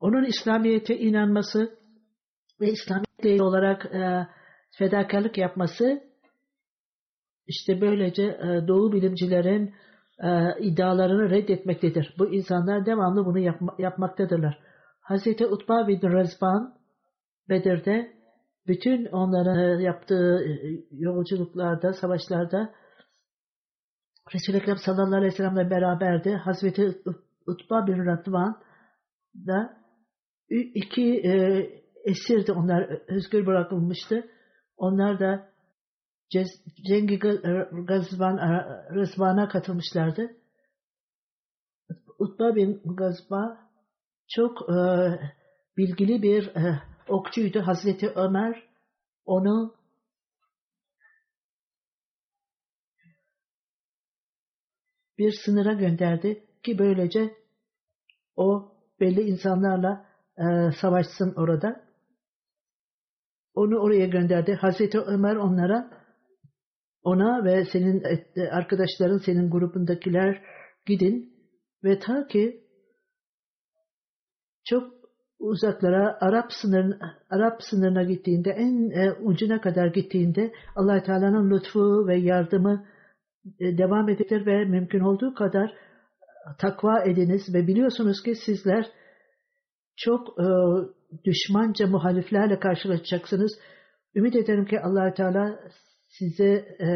Onun 0.00 0.24
İslamiyet'e 0.24 0.98
inanması 0.98 1.78
ve 2.60 2.70
İslamiyet'le 2.70 3.42
olarak 3.42 3.84
e, 3.86 4.26
fedakarlık 4.78 5.38
yapması 5.38 6.02
işte 7.46 7.80
böylece 7.80 8.22
e, 8.22 8.68
doğu 8.68 8.92
bilimcilerin 8.92 9.74
e, 10.18 10.58
iddialarını 10.60 11.30
reddetmektedir. 11.30 12.14
Bu 12.18 12.34
insanlar 12.34 12.86
devamlı 12.86 13.26
bunu 13.26 13.38
yapma, 13.38 13.74
yapmaktadırlar. 13.78 14.58
Hazreti 15.00 15.46
Utba 15.46 15.88
bin 15.88 16.00
Rezban 16.02 16.74
Bedir'de 17.48 18.21
bütün 18.66 19.06
onların 19.06 19.80
e, 19.80 19.82
yaptığı 19.82 20.44
e, 20.44 20.50
yolculuklarda, 20.90 21.92
savaşlarda 21.92 22.74
Resul-i 24.34 24.56
Ekrem 24.56 24.76
sallallahu 24.76 25.16
aleyhi 25.16 25.32
ve 25.32 25.36
sellem'le 25.36 25.70
beraberdi. 25.70 26.30
Hazreti 26.30 27.02
Utba 27.46 27.86
bin 27.86 28.06
Radvan 28.06 28.62
da 29.46 29.76
iki 30.74 31.20
e, 31.24 31.32
esirdi 32.04 32.52
onlar 32.52 33.00
özgür 33.08 33.46
bırakılmıştı. 33.46 34.26
Onlar 34.76 35.20
da 35.20 35.52
Cengi 36.88 37.18
Gazvan, 37.86 38.38
Rızvan'a 38.94 39.48
katılmışlardı. 39.48 40.30
Utba 42.18 42.54
bin 42.54 42.82
Gazba 42.96 43.58
çok 44.28 44.62
e, 44.62 44.76
bilgili 45.76 46.22
bir 46.22 46.46
e, 46.46 46.91
okçuydu. 47.08 47.60
Hazreti 47.60 48.08
Ömer 48.08 48.68
onu 49.24 49.74
bir 55.18 55.32
sınıra 55.44 55.72
gönderdi 55.72 56.46
ki 56.62 56.78
böylece 56.78 57.36
o 58.36 58.72
belli 59.00 59.20
insanlarla 59.20 60.06
e, 60.38 60.70
savaşsın 60.80 61.34
orada. 61.36 61.84
Onu 63.54 63.78
oraya 63.78 64.06
gönderdi. 64.06 64.54
Hazreti 64.54 65.00
Ömer 65.00 65.36
onlara 65.36 66.02
ona 67.02 67.44
ve 67.44 67.64
senin 67.64 68.02
e, 68.36 68.48
arkadaşların, 68.50 69.18
senin 69.18 69.50
grubundakiler 69.50 70.42
gidin 70.86 71.32
ve 71.84 71.98
ta 71.98 72.26
ki 72.26 72.66
çok 74.64 75.01
uzaklara 75.42 76.18
Arap 76.20 76.52
sınırına, 76.52 77.16
Arap 77.30 77.62
sınırına 77.62 78.02
gittiğinde 78.02 78.50
en 78.50 78.90
e, 78.90 79.12
ucuna 79.12 79.60
kadar 79.60 79.86
gittiğinde 79.86 80.52
Allah 80.76 81.02
Teala'nın 81.02 81.50
lütfu 81.50 82.06
ve 82.06 82.18
yardımı 82.18 82.86
e, 83.60 83.78
devam 83.78 84.08
edilir 84.08 84.46
ve 84.46 84.64
mümkün 84.64 85.00
olduğu 85.00 85.34
kadar 85.34 85.74
takva 86.58 87.04
ediniz 87.04 87.54
ve 87.54 87.66
biliyorsunuz 87.66 88.22
ki 88.22 88.34
sizler 88.46 88.86
çok 89.96 90.28
e, 90.28 90.46
düşmanca 91.24 91.86
muhaliflerle 91.86 92.58
karşılaşacaksınız. 92.58 93.52
Ümit 94.14 94.36
ederim 94.36 94.66
ki 94.66 94.80
allah 94.80 95.14
Teala 95.14 95.60
size 96.08 96.76
e, 96.80 96.86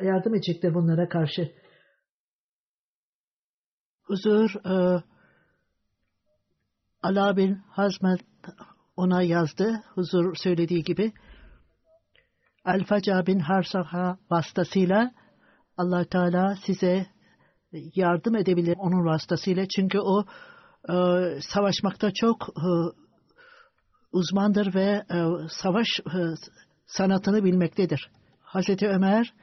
yardım 0.00 0.34
edecektir 0.34 0.74
bunlara 0.74 1.08
karşı. 1.08 1.50
Huzur 4.02 4.50
e, 4.50 5.02
Ala 7.02 7.36
bin 7.36 7.54
Hazmet 7.54 8.20
ona 8.96 9.22
yazdı. 9.22 9.82
Huzur 9.94 10.34
söylediği 10.34 10.82
gibi. 10.82 11.12
Alfaca 12.64 13.26
bin 13.26 13.38
Harsaha 13.38 14.18
vasıtasıyla 14.30 15.12
allah 15.76 16.04
Teala 16.04 16.56
size 16.66 17.06
yardım 17.94 18.36
edebilir 18.36 18.76
onun 18.78 19.06
vasıtasıyla. 19.06 19.66
Çünkü 19.76 19.98
o 19.98 20.24
e, 20.88 20.94
savaşmakta 21.40 22.10
çok 22.14 22.48
e, 22.48 22.68
uzmandır 24.12 24.74
ve 24.74 25.04
e, 25.10 25.18
savaş 25.48 25.88
e, 26.00 26.18
sanatını 26.86 27.44
bilmektedir. 27.44 28.10
Hazreti 28.40 28.88
Ömer 28.88 29.34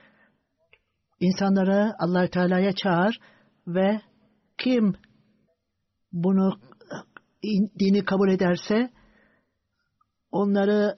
insanları 1.20 1.94
allah 2.00 2.28
Teala'ya 2.28 2.72
çağır 2.72 3.20
ve 3.68 4.02
kim 4.58 4.96
bunu 6.12 6.60
dini 7.80 8.06
kabul 8.06 8.30
ederse 8.30 8.90
onları 10.32 10.98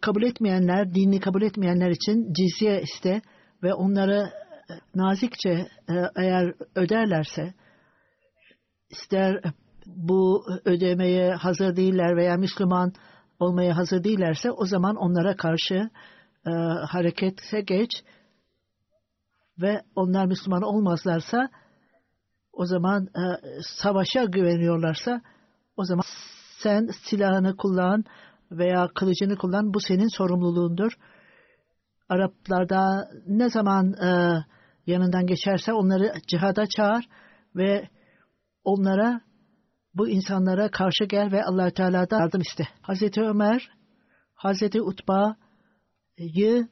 kabul 0.00 0.22
etmeyenler, 0.22 0.94
dini 0.94 1.20
kabul 1.20 1.42
etmeyenler 1.42 1.90
için 1.90 2.32
cizye 2.32 2.82
iste 2.82 3.22
ve 3.62 3.74
onları 3.74 4.30
nazikçe 4.94 5.68
eğer 6.16 6.54
öderlerse 6.74 7.54
ister 8.90 9.42
bu 9.86 10.46
ödemeye 10.64 11.34
hazır 11.34 11.76
değiller 11.76 12.16
veya 12.16 12.36
Müslüman 12.36 12.92
olmaya 13.40 13.76
hazır 13.76 14.04
değillerse 14.04 14.50
o 14.50 14.66
zaman 14.66 14.96
onlara 14.96 15.36
karşı 15.36 15.90
e, 16.46 16.50
harekete 16.88 17.60
geç 17.60 17.90
ve 19.62 19.82
onlar 19.94 20.26
Müslüman 20.26 20.62
olmazlarsa 20.62 21.48
o 22.52 22.66
zaman 22.66 23.04
e, 23.04 23.22
savaşa 23.62 24.24
güveniyorlarsa 24.24 25.22
o 25.78 25.84
zaman 25.84 26.04
sen 26.58 26.88
silahını 27.04 27.56
kullan 27.56 28.04
veya 28.50 28.88
kılıcını 28.94 29.36
kullan 29.36 29.74
bu 29.74 29.80
senin 29.80 30.08
sorumluluğundur. 30.16 30.92
Araplarda 32.08 33.10
ne 33.26 33.50
zaman 33.50 33.92
e, 33.92 34.38
yanından 34.86 35.26
geçerse 35.26 35.72
onları 35.72 36.12
cihada 36.26 36.66
çağır 36.76 37.04
ve 37.56 37.88
onlara 38.64 39.20
bu 39.94 40.08
insanlara 40.08 40.70
karşı 40.70 41.04
gel 41.04 41.32
ve 41.32 41.44
allah 41.44 41.70
Teala'dan 41.70 42.20
yardım 42.20 42.40
iste. 42.40 42.68
Hazreti 42.82 43.22
Ömer, 43.22 43.70
Hazreti 44.34 44.82
Utba'yı 44.82 46.68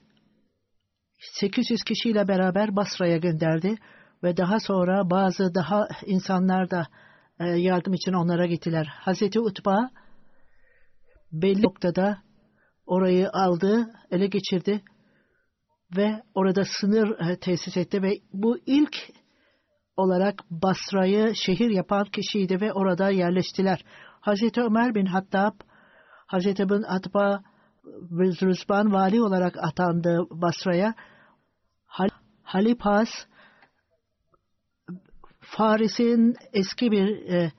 800 1.19 1.83
kişiyle 1.83 2.29
beraber 2.29 2.77
Basra'ya 2.77 3.16
gönderdi 3.16 3.77
ve 4.23 4.37
daha 4.37 4.61
sonra 4.61 5.11
bazı 5.11 5.55
daha 5.55 5.88
insanlar 6.07 6.71
da 6.71 6.87
yardım 7.40 7.94
için 7.94 8.12
onlara 8.12 8.46
gittiler. 8.46 8.87
Hazreti 8.87 9.40
Utba 9.40 9.90
belli 11.33 11.62
noktada 11.62 12.18
orayı 12.87 13.31
aldı, 13.31 13.90
ele 14.11 14.27
geçirdi 14.27 14.83
ve 15.96 16.22
orada 16.35 16.64
sınır 16.81 17.31
e, 17.31 17.38
tesis 17.38 17.77
etti 17.77 18.03
ve 18.03 18.12
bu 18.33 18.59
ilk 18.66 18.96
olarak 19.96 20.44
Basra'yı 20.51 21.35
şehir 21.35 21.70
yapan 21.70 22.05
kişiydi 22.05 22.61
ve 22.61 22.72
orada 22.72 23.11
yerleştiler. 23.11 23.85
Hazreti 24.20 24.61
Ömer 24.61 24.94
bin 24.94 25.07
Hattab, 25.07 25.53
Hazreti 26.27 26.68
bin 26.68 26.83
Atba 26.83 27.42
Rüzban 28.42 28.92
vali 28.92 29.22
olarak 29.22 29.57
atandı 29.59 30.20
Basra'ya. 30.31 30.94
Halipas 32.42 33.09
Faris'in 35.51 36.35
eski 36.53 36.91
bir 36.91 37.33
e, 37.33 37.53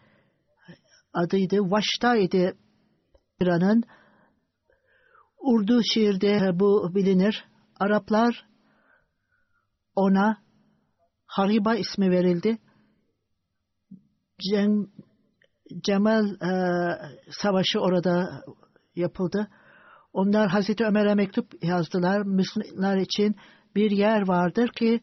adıydı. 1.14 1.58
Vaşta'ydı 1.60 2.58
İran'ın. 3.42 3.84
Urdu 5.38 5.82
şiirde 5.94 6.50
bu 6.54 6.96
bilinir. 6.96 7.46
Araplar 7.80 8.46
ona 9.96 10.38
Hariba 11.26 11.76
ismi 11.76 12.12
verildi. 12.12 12.58
Cem, 14.50 14.88
Cemal 15.84 16.26
e, 16.26 16.52
Savaşı 17.30 17.80
orada 17.80 18.44
yapıldı. 18.96 19.48
Onlar 20.14 20.50
Hazreti 20.50 20.86
Ömer'e 20.86 21.16
mektup 21.16 21.64
yazdılar. 21.64 22.22
Müslümanlar 22.22 22.98
için 22.98 23.36
bir 23.76 23.92
yer 23.92 24.28
vardır 24.28 24.68
ki 24.68 25.02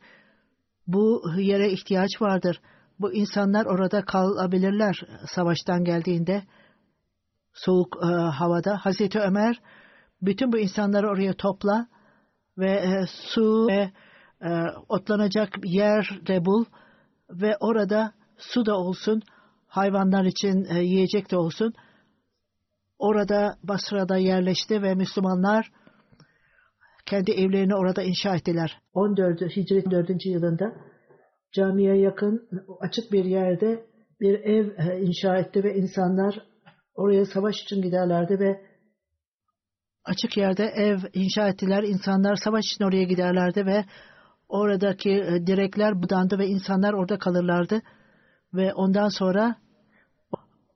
bu 0.87 1.23
yere 1.38 1.70
ihtiyaç 1.73 2.11
vardır. 2.20 2.61
Bu 3.00 3.12
insanlar 3.12 3.66
orada 3.66 4.04
kalabilirler 4.04 5.00
savaştan 5.26 5.85
geldiğinde 5.85 6.42
soğuk 7.52 7.96
e, 8.02 8.07
havada. 8.07 8.76
Hazreti 8.76 9.20
Ömer 9.20 9.61
bütün 10.22 10.52
bu 10.52 10.59
insanları 10.59 11.09
oraya 11.09 11.33
topla 11.33 11.87
ve 12.59 12.70
e, 12.70 13.04
su 13.07 13.66
ve 13.68 13.90
e, 14.42 14.50
otlanacak 14.88 15.48
yer 15.64 16.20
de 16.26 16.44
bul 16.44 16.64
ve 17.30 17.57
orada 17.61 18.12
su 18.37 18.66
da 18.66 18.78
olsun, 18.78 19.22
hayvanlar 19.66 20.24
için 20.24 20.64
e, 20.64 20.83
yiyecek 20.83 21.30
de 21.30 21.37
olsun. 21.37 21.72
Orada 22.98 23.57
Basra'da 23.62 24.16
yerleşti 24.16 24.83
ve 24.83 24.94
Müslümanlar 24.94 25.72
kendi 27.07 27.30
evlerini 27.30 27.74
orada 27.74 28.02
inşa 28.02 28.35
ettiler. 28.35 28.78
14 28.94 29.40
Hicret 29.40 29.90
4. 29.90 30.26
yılında 30.26 30.64
camiye 31.54 31.96
yakın 31.96 32.48
açık 32.80 33.12
bir 33.12 33.24
yerde 33.24 33.86
bir 34.20 34.40
ev 34.40 34.68
e, 34.78 35.00
inşa 35.00 35.36
etti 35.36 35.64
ve 35.64 35.74
insanlar 35.74 36.46
oraya 36.94 37.26
savaş 37.26 37.54
için 37.62 37.82
giderlerdi 37.82 38.38
ve 38.40 38.60
açık 40.04 40.36
yerde 40.36 40.64
ev 40.64 40.98
inşa 41.12 41.48
ettiler. 41.48 41.82
İnsanlar 41.82 42.36
savaş 42.36 42.64
için 42.64 42.84
oraya 42.84 43.04
giderlerdi 43.04 43.66
ve 43.66 43.84
oradaki 44.48 45.10
e, 45.10 45.46
direkler 45.46 46.02
budandı 46.02 46.38
ve 46.38 46.46
insanlar 46.46 46.92
orada 46.92 47.18
kalırlardı. 47.18 47.82
Ve 48.54 48.74
ondan 48.74 49.08
sonra 49.08 49.56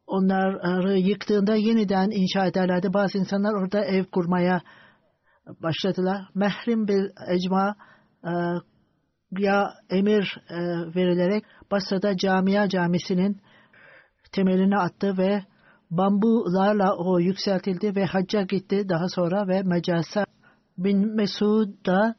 onları 0.06 0.98
yıktığında 0.98 1.54
yeniden 1.54 2.10
inşa 2.10 2.46
ederlerdi. 2.46 2.94
Bazı 2.94 3.18
insanlar 3.18 3.54
orada 3.54 3.84
ev 3.84 4.04
kurmaya 4.04 4.60
başladılar. 5.62 6.28
Mehrim 6.34 6.88
bir 6.88 7.10
ecma 7.28 7.76
e, 8.24 8.32
ya 9.30 9.74
emir 9.90 10.36
e, 10.50 10.56
verilerek 10.94 11.44
Basra'da 11.70 12.16
Camia 12.16 12.68
Camisi'nin 12.68 13.40
temelini 14.32 14.78
attı 14.78 15.18
ve 15.18 15.42
bambularla 15.90 16.96
o 16.96 17.18
yükseltildi 17.18 17.96
ve 17.96 18.04
hacca 18.04 18.42
gitti 18.42 18.88
daha 18.88 19.08
sonra 19.08 19.48
ve 19.48 19.62
Mecasa 19.62 20.24
bin 20.78 21.16
Mesud 21.16 21.86
da 21.86 22.14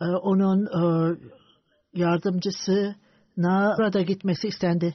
e, 0.00 0.04
onun 0.04 0.66
e, 0.66 1.16
yardımcısına 1.94 3.74
burada 3.78 4.02
gitmesi 4.02 4.48
istendi. 4.48 4.94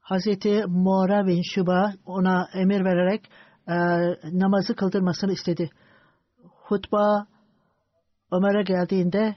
Hazreti 0.00 0.64
Muara 0.66 1.26
bin 1.26 1.42
Şuba 1.42 1.92
ona 2.06 2.48
emir 2.54 2.84
vererek 2.84 3.30
e, 3.68 3.76
namazı 4.38 4.76
kıldırmasını 4.76 5.32
istedi. 5.32 5.70
Hutba 6.42 7.26
Ömer'e 8.32 8.62
geldiğinde 8.62 9.34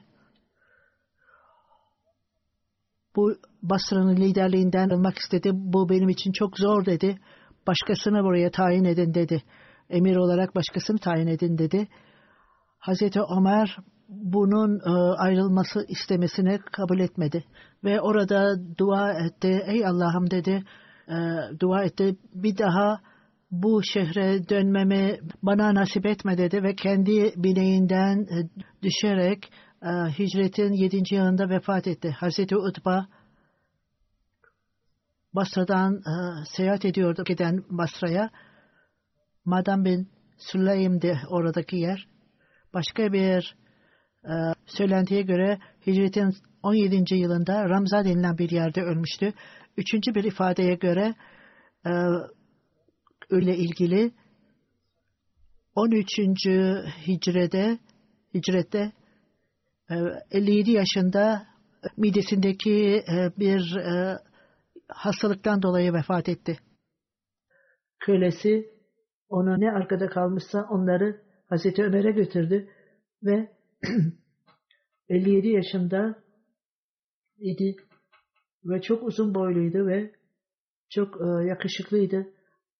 bu 3.15 3.36
Basra'nın 3.63 4.15
liderliğinden 4.15 4.89
almak 4.89 5.17
istedi. 5.17 5.52
Bu 5.54 5.89
benim 5.89 6.10
için 6.10 6.32
çok 6.32 6.60
zor 6.60 6.86
dedi. 6.86 7.19
Başkasını 7.67 8.24
buraya 8.24 8.52
tayin 8.52 8.84
edin 8.84 9.13
dedi. 9.13 9.43
Emir 9.89 10.15
olarak 10.15 10.56
başkasını 10.56 10.97
tayin 10.97 11.28
edin 11.28 11.58
dedi. 11.58 11.88
Hazreti 12.80 13.19
Ömer 13.39 13.78
bunun 14.10 14.80
e, 14.80 14.91
ayrılması 15.17 15.86
istemesini 15.88 16.60
kabul 16.71 17.00
etmedi. 17.00 17.43
Ve 17.84 18.02
orada 18.02 18.56
dua 18.78 19.13
etti. 19.13 19.63
Ey 19.67 19.86
Allah'ım 19.86 20.32
dedi. 20.32 20.63
E, 21.08 21.15
dua 21.60 21.84
etti. 21.84 22.15
Bir 22.34 22.58
daha 22.58 23.02
bu 23.52 23.82
şehre 23.93 24.50
dönmemi 24.50 25.19
bana 25.43 25.76
nasip 25.76 26.06
etme 26.06 26.38
dedi 26.38 26.63
ve 26.63 26.76
kendi 26.76 27.34
bineğinden 27.36 28.19
e, 28.19 28.38
düşerek 28.84 29.52
hicretin 29.89 30.74
7. 30.74 31.15
yılında 31.15 31.50
vefat 31.50 31.88
etti. 31.88 32.12
Hazreti 32.12 32.58
Utba 32.58 33.08
Basra'dan 35.34 35.96
e, 35.96 36.46
seyahat 36.56 36.86
ediyordu 36.86 37.24
giden 37.24 37.63
Basra'ya. 37.70 38.30
Madam 39.46 39.86
bin 39.86 40.10
Süleym'di 40.38 41.22
oradaki 41.30 41.76
yer. 41.76 42.08
Başka 42.74 43.13
bir 43.13 43.56
e, 44.24 44.34
söylentiye 44.65 45.22
göre 45.22 45.60
hicretin 45.88 46.36
17. 46.63 47.15
yılında 47.15 47.70
Ramza 47.70 48.06
denilen 48.06 48.38
bir 48.38 48.50
yerde 48.50 48.82
ölmüştü. 48.82 49.34
Üçüncü 49.78 50.15
bir 50.15 50.24
ifadeye 50.24 50.76
göre 50.76 51.15
e, 51.86 51.91
öyle 53.30 53.58
ilgili 53.58 54.12
13. 55.76 56.08
hicrede 57.08 57.80
hicrette 58.34 58.91
57 60.32 60.71
yaşında 60.71 61.47
midesindeki 61.97 63.04
bir 63.38 63.77
hastalıktan 64.88 65.62
dolayı 65.62 65.93
vefat 65.93 66.30
etti. 66.30 66.58
Kölesi 67.99 68.65
ona 69.30 69.58
ne 69.58 69.71
arkada 69.71 70.10
kalmışsa 70.10 70.67
onları 70.69 71.21
Hazreti 71.49 71.84
Ömer'e 71.84 72.12
götürdü 72.12 72.69
ve 73.23 73.51
57 75.10 75.47
yaşında 75.47 76.23
idi 77.38 77.75
ve 78.65 78.82
çok 78.82 79.04
uzun 79.04 79.36
boyluydu 79.36 79.88
ve 79.88 80.12
çok 80.89 81.21
yakışıklıydı. 81.47 82.34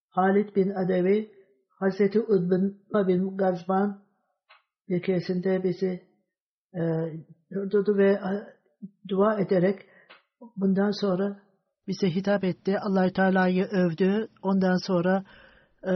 Halid 0.10 0.56
bin 0.56 0.70
Adevi 0.70 1.32
Hazreti 1.70 2.20
Udbin 2.20 2.82
bin 2.94 3.38
Gazban 3.38 4.04
bir 4.90 5.02
keresinde 5.02 5.64
bizi 5.64 5.88
e, 5.88 6.11
durdu 7.52 7.98
ve 7.98 8.20
dua 9.10 9.40
ederek 9.40 9.80
bundan 10.56 10.92
sonra 10.92 11.42
bize 11.88 12.16
hitap 12.16 12.44
etti. 12.44 12.80
allah 12.80 13.14
Teala'yı 13.14 13.66
övdü. 13.66 14.28
Ondan 14.42 14.88
sonra 14.88 15.24
e, 15.88 15.94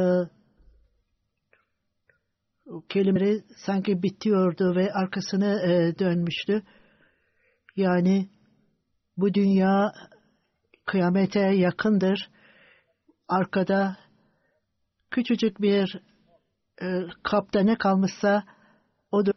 kelimeleri 2.90 3.44
sanki 3.66 4.04
bitiyordu 4.04 4.76
ve 4.76 4.94
arkasını 4.94 5.46
e, 5.46 6.00
dönmüştü. 6.00 6.64
Yani 7.76 8.30
bu 9.18 9.34
dünya 9.34 9.92
kıyamete 10.86 11.40
yakındır. 11.40 12.30
Arkada 13.28 13.98
küçücük 15.12 15.62
bir 15.62 16.02
e, 16.82 16.86
kapta 17.24 17.60
ne 17.60 17.78
kalmışsa 17.78 18.44
o 19.12 19.26
da 19.26 19.32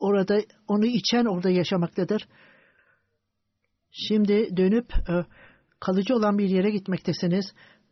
orada 0.00 0.38
onu 0.68 0.86
içen 0.86 1.24
orada 1.24 1.50
yaşamaktadır. 1.50 2.28
Şimdi 3.90 4.56
dönüp 4.56 4.92
e, 4.94 5.24
kalıcı 5.80 6.14
olan 6.14 6.38
bir 6.38 6.48
yere 6.48 6.70
gitmektesiniz 6.70 7.44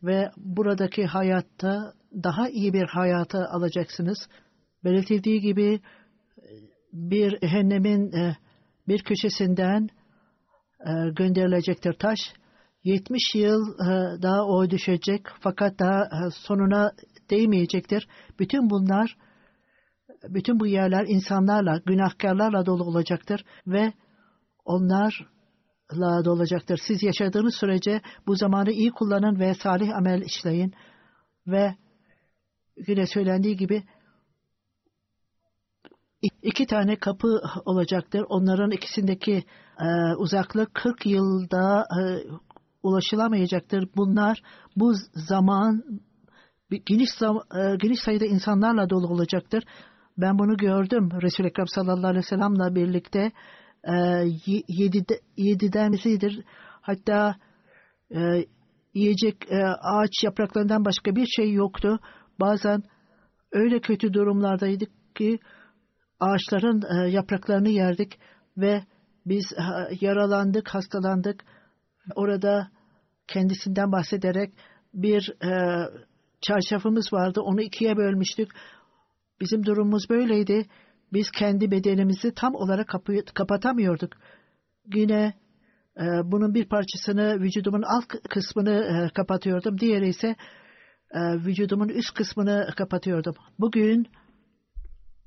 ve 0.03 0.31
buradaki 0.37 1.05
hayatta 1.05 1.93
daha 2.23 2.49
iyi 2.49 2.73
bir 2.73 2.87
hayata 2.87 3.49
alacaksınız. 3.49 4.17
Belirtildiği 4.83 5.41
gibi 5.41 5.81
bir 6.93 7.39
cehennemin 7.39 8.11
e, 8.11 8.37
bir 8.87 9.03
köşesinden 9.03 9.89
e, 10.79 10.91
gönderilecektir 11.15 11.93
taş. 11.93 12.19
70 12.83 13.35
yıl 13.35 13.77
daha 14.21 14.45
o 14.45 14.69
düşecek 14.69 15.21
fakat 15.39 15.79
daha 15.79 16.09
sonuna 16.31 16.91
değmeyecektir. 17.29 18.07
Bütün 18.39 18.69
bunlar 18.69 19.17
bütün 20.23 20.59
bu 20.59 20.67
yerler 20.67 21.05
insanlarla, 21.07 21.81
günahkarlarla 21.85 22.65
dolu 22.65 22.83
olacaktır 22.83 23.45
ve 23.67 23.93
onlarla 24.65 26.25
dolacaktır. 26.25 26.79
Siz 26.87 27.03
yaşadığınız 27.03 27.55
sürece 27.55 28.01
bu 28.27 28.35
zamanı 28.35 28.71
iyi 28.71 28.91
kullanın 28.91 29.39
ve 29.39 29.53
salih 29.53 29.95
amel 29.95 30.21
işleyin 30.21 30.73
ve 31.47 31.75
yine 32.87 33.07
söylendiği 33.07 33.57
gibi 33.57 33.83
iki 36.41 36.65
tane 36.65 36.95
kapı 36.95 37.41
olacaktır. 37.65 38.25
Onların 38.29 38.71
ikisindeki 38.71 39.43
e, 39.79 40.15
uzaklık 40.17 40.73
40 40.73 41.05
yılda 41.05 41.85
e, 41.99 42.01
ulaşılamayacaktır. 42.83 43.89
Bunlar 43.95 44.41
bu 44.75 44.93
zaman 45.13 45.83
geniş, 46.85 47.09
e, 47.21 47.75
geniş 47.81 47.99
sayıda 47.99 48.25
insanlarla 48.25 48.89
dolu 48.89 49.07
olacaktır. 49.07 49.63
Ben 50.21 50.39
bunu 50.39 50.57
gördüm. 50.57 51.09
Resul-i 51.21 51.47
Ekrem 51.47 51.67
sallallahu 51.67 52.07
aleyhi 52.07 52.25
ve 52.25 52.29
sellem'le 52.29 52.75
birlikte 52.75 53.31
e, 53.83 53.93
yedide, 54.67 55.19
yediden 55.37 55.91
biridir. 55.91 56.43
Hatta 56.81 57.35
e, 58.15 58.19
yiyecek 58.93 59.51
e, 59.51 59.63
ağaç 59.81 60.23
yapraklarından 60.23 60.85
başka 60.85 61.15
bir 61.15 61.25
şey 61.35 61.53
yoktu. 61.53 61.99
Bazen 62.39 62.83
öyle 63.51 63.79
kötü 63.79 64.13
durumlardaydık 64.13 65.15
ki 65.15 65.39
ağaçların 66.19 66.81
e, 66.81 67.09
yapraklarını 67.09 67.69
yerdik 67.69 68.19
ve 68.57 68.83
biz 69.25 69.53
e, 69.53 69.95
yaralandık, 70.01 70.69
hastalandık. 70.69 71.43
Orada 72.15 72.67
kendisinden 73.27 73.91
bahsederek 73.91 74.53
bir 74.93 75.33
e, 75.43 75.51
çarşafımız 76.41 77.13
vardı. 77.13 77.41
Onu 77.41 77.61
ikiye 77.61 77.97
bölmüştük. 77.97 78.51
Bizim 79.41 79.65
durumumuz 79.65 80.09
böyleydi. 80.09 80.65
Biz 81.13 81.31
kendi 81.31 81.71
bedenimizi 81.71 82.33
tam 82.33 82.55
olarak 82.55 82.87
kapı, 82.87 83.25
kapatamıyorduk. 83.33 84.13
Yine 84.95 85.33
e, 85.97 86.03
bunun 86.23 86.53
bir 86.53 86.69
parçasını 86.69 87.39
vücudumun 87.39 87.81
alt 87.81 88.07
kısmını 88.29 88.71
e, 88.71 89.13
kapatıyordum. 89.13 89.79
Diğeri 89.79 90.07
ise 90.09 90.35
e, 91.11 91.19
vücudumun 91.19 91.89
üst 91.89 92.13
kısmını 92.13 92.69
kapatıyordum. 92.77 93.35
Bugün 93.59 94.07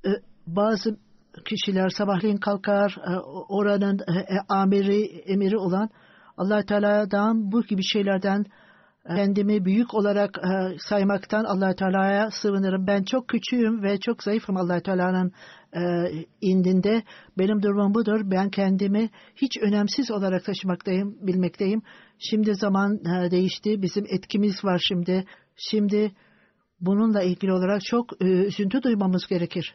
e, 0.05 0.11
bazı 0.47 0.99
kişiler 1.45 1.89
sabahleyin 1.89 2.37
kalkar 2.37 2.97
e, 3.07 3.19
oranın 3.49 3.99
e, 3.99 4.19
e, 4.19 4.39
amiri 4.49 5.05
emiri 5.05 5.57
olan 5.57 5.91
allah 6.37 6.63
Teala'dan 6.63 7.53
bu 7.53 7.63
gibi 7.63 7.83
şeylerden 7.93 8.45
kendimi 9.07 9.65
büyük 9.65 9.95
olarak 9.95 10.39
saymaktan 10.89 11.45
allah 11.45 11.75
Teala'ya 11.75 12.31
sığınırım. 12.31 12.87
Ben 12.87 13.03
çok 13.03 13.29
küçüğüm 13.29 13.83
ve 13.83 14.01
çok 14.01 14.23
zayıfım 14.23 14.57
allah 14.57 14.81
Teala'nın 14.81 15.33
indinde. 16.41 17.03
Benim 17.39 17.63
durumum 17.63 17.95
budur. 17.95 18.21
Ben 18.25 18.51
kendimi 18.51 19.11
hiç 19.37 19.59
önemsiz 19.63 20.11
olarak 20.11 20.45
taşımaktayım, 20.45 21.27
bilmekteyim. 21.27 21.83
Şimdi 22.19 22.55
zaman 22.55 23.05
değişti. 23.31 23.83
Bizim 23.83 24.05
etkimiz 24.09 24.65
var 24.65 24.83
şimdi. 24.89 25.25
Şimdi 25.57 26.13
bununla 26.81 27.23
ilgili 27.23 27.53
olarak 27.53 27.85
çok 27.85 28.23
üzüntü 28.23 28.83
duymamız 28.83 29.27
gerekir 29.27 29.75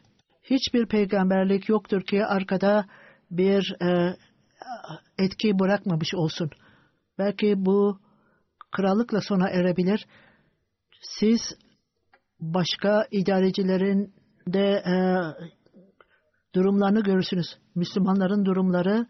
hiçbir 0.49 0.85
peygamberlik 0.85 1.69
yoktur 1.69 2.01
ki 2.01 2.25
arkada 2.25 2.85
bir 3.31 3.75
e, 3.81 4.15
etki 5.17 5.59
bırakmamış 5.59 6.13
olsun. 6.15 6.49
Belki 7.19 7.53
bu 7.57 7.99
krallıkla 8.71 9.21
sona 9.21 9.49
erebilir. 9.49 10.05
Siz 11.01 11.41
başka 12.39 13.07
idarecilerin 13.11 14.13
de 14.47 14.83
e, 14.87 14.95
durumlarını 16.55 17.03
görürsünüz. 17.03 17.57
Müslümanların 17.75 18.45
durumları 18.45 19.07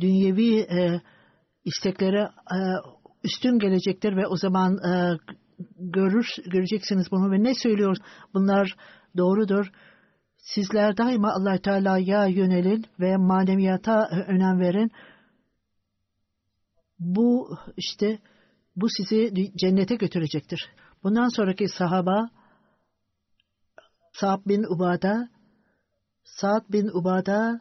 dünyevi 0.00 0.58
e, 0.58 1.00
isteklere 1.64 2.20
e, 2.52 2.58
üstün 3.24 3.58
gelecektir 3.58 4.16
ve 4.16 4.26
o 4.26 4.36
zaman 4.36 4.72
e, 4.72 5.18
görür 5.78 6.26
göreceksiniz 6.46 7.06
bunu 7.10 7.30
ve 7.30 7.42
ne 7.42 7.54
söylüyor 7.54 7.96
bunlar 8.34 8.76
doğrudur 9.16 9.72
Sizler 10.42 10.96
daima 10.96 11.32
allah 11.32 11.58
Teala'ya 11.58 12.26
yönelin 12.26 12.84
ve 13.00 13.16
maneviyata 13.16 14.08
önem 14.26 14.60
verin. 14.60 14.90
Bu 16.98 17.58
işte 17.76 18.18
bu 18.76 18.86
sizi 18.88 19.52
cennete 19.56 19.94
götürecektir. 19.94 20.70
Bundan 21.02 21.28
sonraki 21.36 21.68
sahaba 21.68 22.30
Sa'd 24.12 24.46
bin 24.46 24.62
Ubada 24.62 25.28
Sa'd 26.24 26.72
bin 26.72 26.88
Ubada 26.88 27.60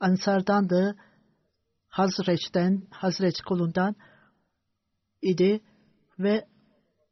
Ansardandı. 0.00 0.96
Hazreç'ten, 1.88 2.82
Hazreç 2.90 3.40
kolundan 3.40 3.96
idi 5.22 5.60
ve 6.18 6.46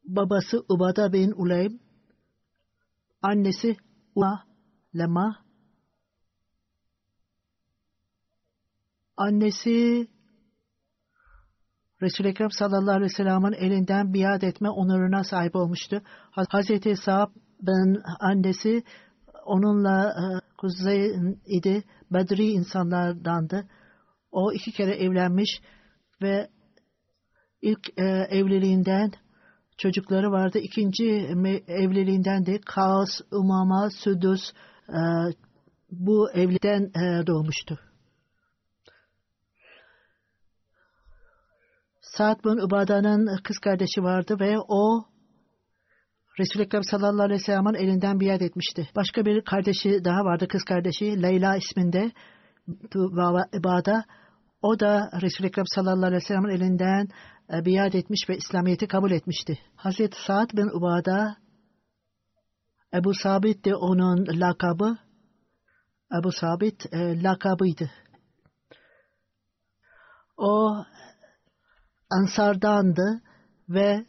babası 0.04 0.64
Ubada 0.68 1.12
bin 1.12 1.32
Uleym, 1.32 1.80
annesi 3.22 3.76
Ula, 4.14 4.44
lema. 4.96 5.44
Annesi 9.16 10.08
Resul-i 12.04 12.28
Ekrem 12.28 12.50
sallallahu 12.50 12.96
aleyhi 12.96 13.10
ve 13.12 13.16
sellem'in 13.16 13.52
elinden 13.52 14.14
biat 14.14 14.44
etme 14.44 14.70
onuruna 14.70 15.24
sahip 15.24 15.56
olmuştu. 15.56 16.02
Hazreti 16.30 16.96
Sa'b'ın 16.96 18.02
annesi 18.20 18.82
onunla 19.46 20.10
e, 20.10 20.24
kuzey 20.58 21.14
idi. 21.46 21.84
Bedri 22.10 22.46
insanlardandı. 22.46 23.68
O 24.30 24.52
iki 24.52 24.72
kere 24.72 24.94
evlenmiş 24.94 25.60
ve 26.22 26.48
ilk 27.62 27.98
e, 27.98 28.04
evliliğinden 28.30 29.12
çocukları 29.78 30.30
vardı. 30.30 30.58
İkinci 30.58 31.04
evliliğinden 31.68 32.46
de 32.46 32.60
Kaos, 32.66 33.20
Umama, 33.32 33.90
Südüs 33.90 34.52
e, 34.88 35.00
bu 35.90 36.30
evliden 36.30 36.82
e, 36.82 37.26
doğmuştu. 37.26 37.78
Sa'd 42.16 42.44
bin 42.44 42.66
Ubada'nın 42.66 43.38
kız 43.44 43.58
kardeşi 43.58 44.02
vardı 44.02 44.36
ve 44.40 44.58
o 44.68 45.04
Resul-i 46.38 46.62
Ekrem 46.62 46.82
sallallahu 46.82 47.22
aleyhi 47.22 47.40
ve 47.40 47.44
sellem'in 47.44 47.74
elinden 47.74 48.20
biat 48.20 48.42
etmişti. 48.42 48.88
Başka 48.96 49.24
bir 49.24 49.44
kardeşi 49.44 50.04
daha 50.04 50.24
vardı, 50.24 50.48
kız 50.48 50.64
kardeşi 50.64 51.22
Leyla 51.22 51.56
isminde. 51.56 52.12
Ubada. 53.58 54.04
O 54.62 54.80
da 54.80 55.10
Resul-i 55.22 55.46
Ekrem 55.46 55.64
sallallahu 55.66 56.06
aleyhi 56.06 56.22
ve 56.22 56.26
sellem'in 56.26 56.56
elinden 56.56 57.08
e, 57.52 57.64
biat 57.64 57.94
etmiş 57.94 58.28
ve 58.28 58.36
İslamiyet'i 58.36 58.88
kabul 58.88 59.10
etmişti. 59.10 59.58
Hazreti 59.76 60.16
Sa'd 60.26 60.56
bin 60.56 60.76
Ubada 60.76 61.36
Ebu 62.94 63.14
Sabit 63.14 63.64
de 63.64 63.76
onun 63.76 64.26
lakabı 64.40 64.96
Ebu 66.20 66.32
Sabit 66.32 66.92
e, 66.92 67.22
lakabıydı. 67.22 67.90
O 70.36 70.84
Ansardandı 72.20 73.22
ve 73.68 74.04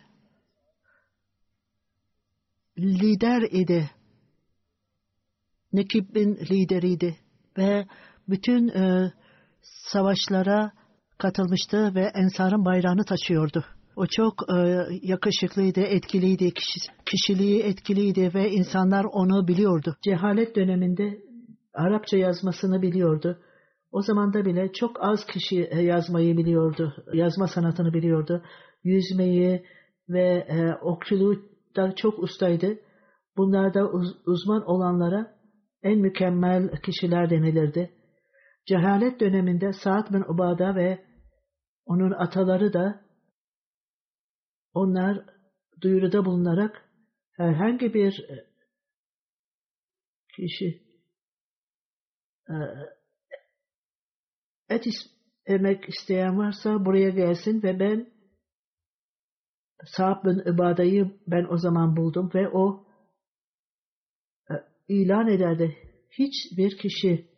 lider 2.78 3.41
idi. 3.41 3.89
Nekib'in 5.74 6.36
lideriydi 6.36 7.15
ve 7.58 7.86
bütün 8.30 8.68
e, 8.68 9.12
savaşlara 9.62 10.72
katılmıştı 11.18 11.96
ve 11.96 12.12
Ensar'ın 12.15 12.65
bayrağını 12.65 13.06
taşıyordu. 13.06 13.65
O 13.96 14.06
çok 14.08 14.34
e, 14.50 14.86
yakışıklıydı, 15.02 15.80
etkiliydi, 15.80 16.54
kişi, 16.54 16.80
kişiliği 17.06 17.63
etkiliydi 17.63 18.34
ve 18.34 18.52
insanlar 18.52 19.04
onu 19.04 19.48
biliyordu. 19.48 19.96
Cehalet 20.04 20.56
döneminde 20.56 21.20
Arapça 21.74 22.18
yazmasını 22.18 22.82
biliyordu. 22.82 23.39
O 23.95 24.01
zamanda 24.01 24.45
bile 24.45 24.71
çok 24.71 25.03
az 25.03 25.25
kişi 25.25 25.67
e, 25.71 25.81
yazmayı 25.81 26.38
biliyordu, 26.38 26.93
yazma 27.13 27.47
sanatını 27.47 27.93
biliyordu. 27.93 28.43
Yüzmeyi 28.84 29.65
ve 30.10 30.45
e, 30.49 30.73
okçuluğu 30.81 31.36
da 31.75 31.95
çok 31.95 32.19
ustaydı. 32.19 32.79
Bunlarda 33.38 33.91
uz, 33.91 34.08
uzman 34.25 34.65
olanlara 34.65 35.38
en 35.84 35.99
mükemmel 35.99 36.81
kişiler 36.81 37.29
denilirdi. 37.29 37.91
Cehalet 38.65 39.19
döneminde 39.19 39.71
Sa'd 39.84 40.13
bin 40.13 40.34
Ubada 40.34 40.75
ve 40.75 41.05
onun 41.86 42.12
ataları 42.12 42.73
da 42.73 43.01
onlar 44.73 45.25
duyuruda 45.81 46.25
bulunarak 46.25 46.89
herhangi 47.31 47.93
bir 47.93 48.25
e, 48.29 48.45
kişi 50.36 50.81
e, 52.49 52.55
et 54.69 54.86
yemek 55.47 55.89
isteyen 55.89 56.38
varsa 56.38 56.86
buraya 56.86 57.10
gelsin 57.10 57.63
ve 57.63 57.80
ben 57.80 58.15
Sa'd 59.86 60.23
bin 60.23 60.54
Ubada'yı 60.54 61.12
ben 61.28 61.45
o 61.49 61.58
zaman 61.58 61.97
buldum 61.97 62.32
ve 62.36 62.49
o 62.49 62.86
e, 64.49 64.54
ilan 64.88 65.28
ederdi. 65.28 65.78
Hiçbir 66.12 66.78
kişi 66.78 67.30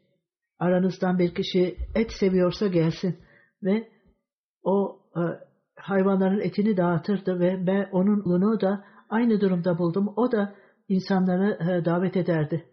aranızdan 0.60 1.20
bir 1.20 1.36
kişi 1.36 1.78
et 1.96 2.12
seviyorsa 2.20 2.68
gelsin 2.68 3.20
ve 3.64 3.92
o 4.64 5.02
e, 5.16 5.22
hayvanların 5.76 6.40
etini 6.40 6.78
dağıtırdı 6.78 7.40
ve 7.40 7.68
ben 7.68 7.90
onun 7.92 8.20
oğlunu 8.20 8.62
da 8.62 8.86
aynı 9.10 9.42
durumda 9.42 9.78
buldum. 9.78 10.14
O 10.16 10.32
da 10.32 10.56
insanları 10.88 11.58
e, 11.72 11.86
davet 11.86 12.18
ederdi. 12.18 12.66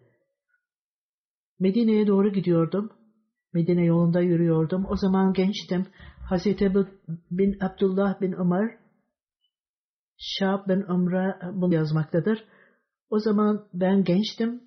Medine'ye 1.59 2.07
doğru 2.07 2.33
gidiyordum. 2.33 3.04
Medine 3.55 3.85
yolunda 3.85 4.21
yürüyordum. 4.21 4.85
O 4.89 4.95
zaman 4.95 5.33
gençtim. 5.33 5.87
Hazreti 6.29 6.73
bin 7.31 7.57
Abdullah 7.59 8.21
bin 8.21 8.31
Ömer 8.31 8.77
Şahab 10.17 10.67
bin 10.67 10.81
Ömre 10.81 11.35
bunu 11.53 11.73
yazmaktadır. 11.73 12.43
O 13.09 13.19
zaman 13.19 13.67
ben 13.73 14.03
gençtim. 14.03 14.63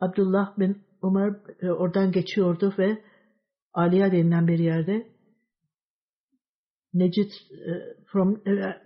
Abdullah 0.00 0.58
bin 0.58 0.82
Ömer 1.02 1.34
e, 1.62 1.70
oradan 1.70 2.12
geçiyordu 2.12 2.74
ve 2.78 3.02
Aliya 3.72 4.12
denilen 4.12 4.48
bir 4.48 4.58
yerde 4.58 5.06
Necid 6.94 7.30
e, 7.50 7.72
from 8.12 8.42
e, 8.46 8.82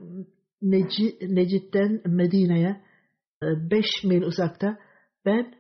Necid, 0.63 1.21
Necid'den 1.23 2.03
Medine'ye 2.07 2.83
5 3.43 3.85
mil 4.05 4.23
uzakta 4.23 4.79
ben 5.25 5.55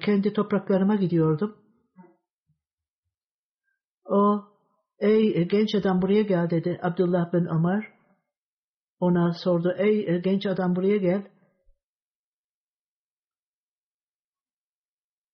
kendi 0.00 0.32
topraklarıma 0.32 0.96
gidiyordum. 0.96 1.61
O 4.04 4.44
ey 4.98 5.48
genç 5.48 5.74
adam 5.74 6.02
buraya 6.02 6.22
gel 6.22 6.50
dedi 6.50 6.80
Abdullah 6.82 7.32
bin 7.32 7.46
Ömer. 7.46 7.92
Ona 9.00 9.32
sordu 9.32 9.74
ey 9.78 10.22
genç 10.22 10.46
adam 10.46 10.76
buraya 10.76 10.96
gel. 10.96 11.30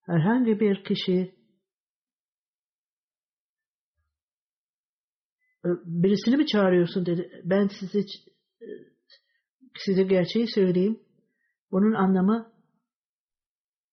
Herhangi 0.07 0.61
bir 0.61 0.85
kişi 0.85 1.35
e, 5.64 5.68
birisini 5.85 6.37
mi 6.37 6.46
çağırıyorsun 6.46 7.07
dedi. 7.07 7.42
Ben 7.44 7.68
size 7.81 8.00
size 9.78 10.02
gerçeği 10.02 10.46
söyleyeyim. 10.54 11.00
Bunun 11.70 11.92
anlamı 11.92 12.52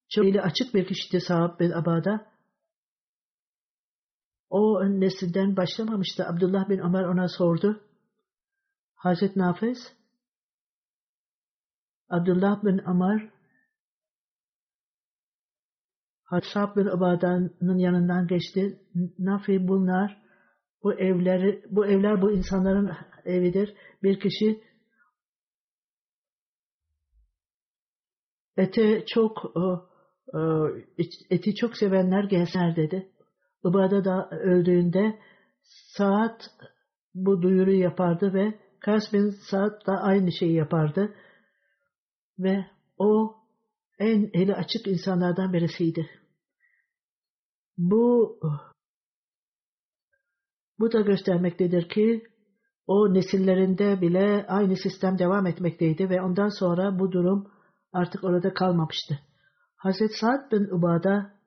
çok 0.10 0.26
açık 0.26 0.74
bir 0.74 0.88
kişiydi 0.88 1.22
sahab 1.22 1.60
bin 1.60 1.72
Abada. 1.72 2.35
O 4.50 4.86
nesilden 4.86 5.58
başlamamıştı. 5.58 6.28
Abdullah 6.28 6.70
bin 6.70 6.80
Ömer 6.80 7.04
ona 7.04 7.28
sordu. 7.28 7.82
Hazret 8.96 9.36
Nafiz 9.36 9.78
Abdullah 12.10 12.64
bin 12.64 12.90
Ömer 12.90 13.30
Hassab 16.24 16.76
bin 16.76 16.86
Ubada'nın 16.86 17.78
yanından 17.78 18.28
geçti. 18.28 18.80
Nafi 19.20 19.68
bunlar 19.68 20.22
bu 20.84 20.94
evleri 20.94 21.66
bu 21.70 21.86
evler 21.86 22.22
bu 22.22 22.32
insanların 22.32 22.92
evidir. 23.26 23.76
Bir 24.04 24.20
kişi 24.20 24.64
ete 28.58 29.06
çok 29.06 29.54
e, 29.56 29.64
e, 30.38 30.42
eti 31.30 31.56
çok 31.56 31.78
sevenler 31.78 32.24
gelsinler 32.24 32.76
dedi. 32.76 33.12
Ubada 33.66 34.06
da 34.06 34.30
öldüğünde 34.30 35.20
saat 35.98 36.50
bu 37.16 37.42
duyuruyu 37.42 37.80
yapardı 37.80 38.34
ve 38.34 38.60
Kas 38.80 39.14
bin 39.14 39.30
Saad 39.30 39.86
da 39.88 40.02
aynı 40.02 40.32
şeyi 40.32 40.54
yapardı. 40.54 41.16
Ve 42.40 42.66
o 42.98 43.36
en 44.00 44.30
eli 44.34 44.56
açık 44.56 44.88
insanlardan 44.88 45.54
birisiydi. 45.54 46.10
Bu 47.78 48.40
bu 50.80 50.92
da 50.92 51.02
göstermektedir 51.02 51.90
ki 51.90 52.24
o 52.88 53.14
nesillerinde 53.14 54.02
bile 54.02 54.46
aynı 54.48 54.76
sistem 54.76 55.20
devam 55.20 55.48
etmekteydi 55.48 56.10
ve 56.10 56.22
ondan 56.22 56.50
sonra 56.50 57.00
bu 57.00 57.12
durum 57.12 57.52
artık 57.94 58.24
orada 58.24 58.54
kalmamıştı. 58.54 59.20
Hazreti 59.76 60.14
Sa'd 60.14 60.52
bin 60.52 60.78
Ubada 60.78 61.40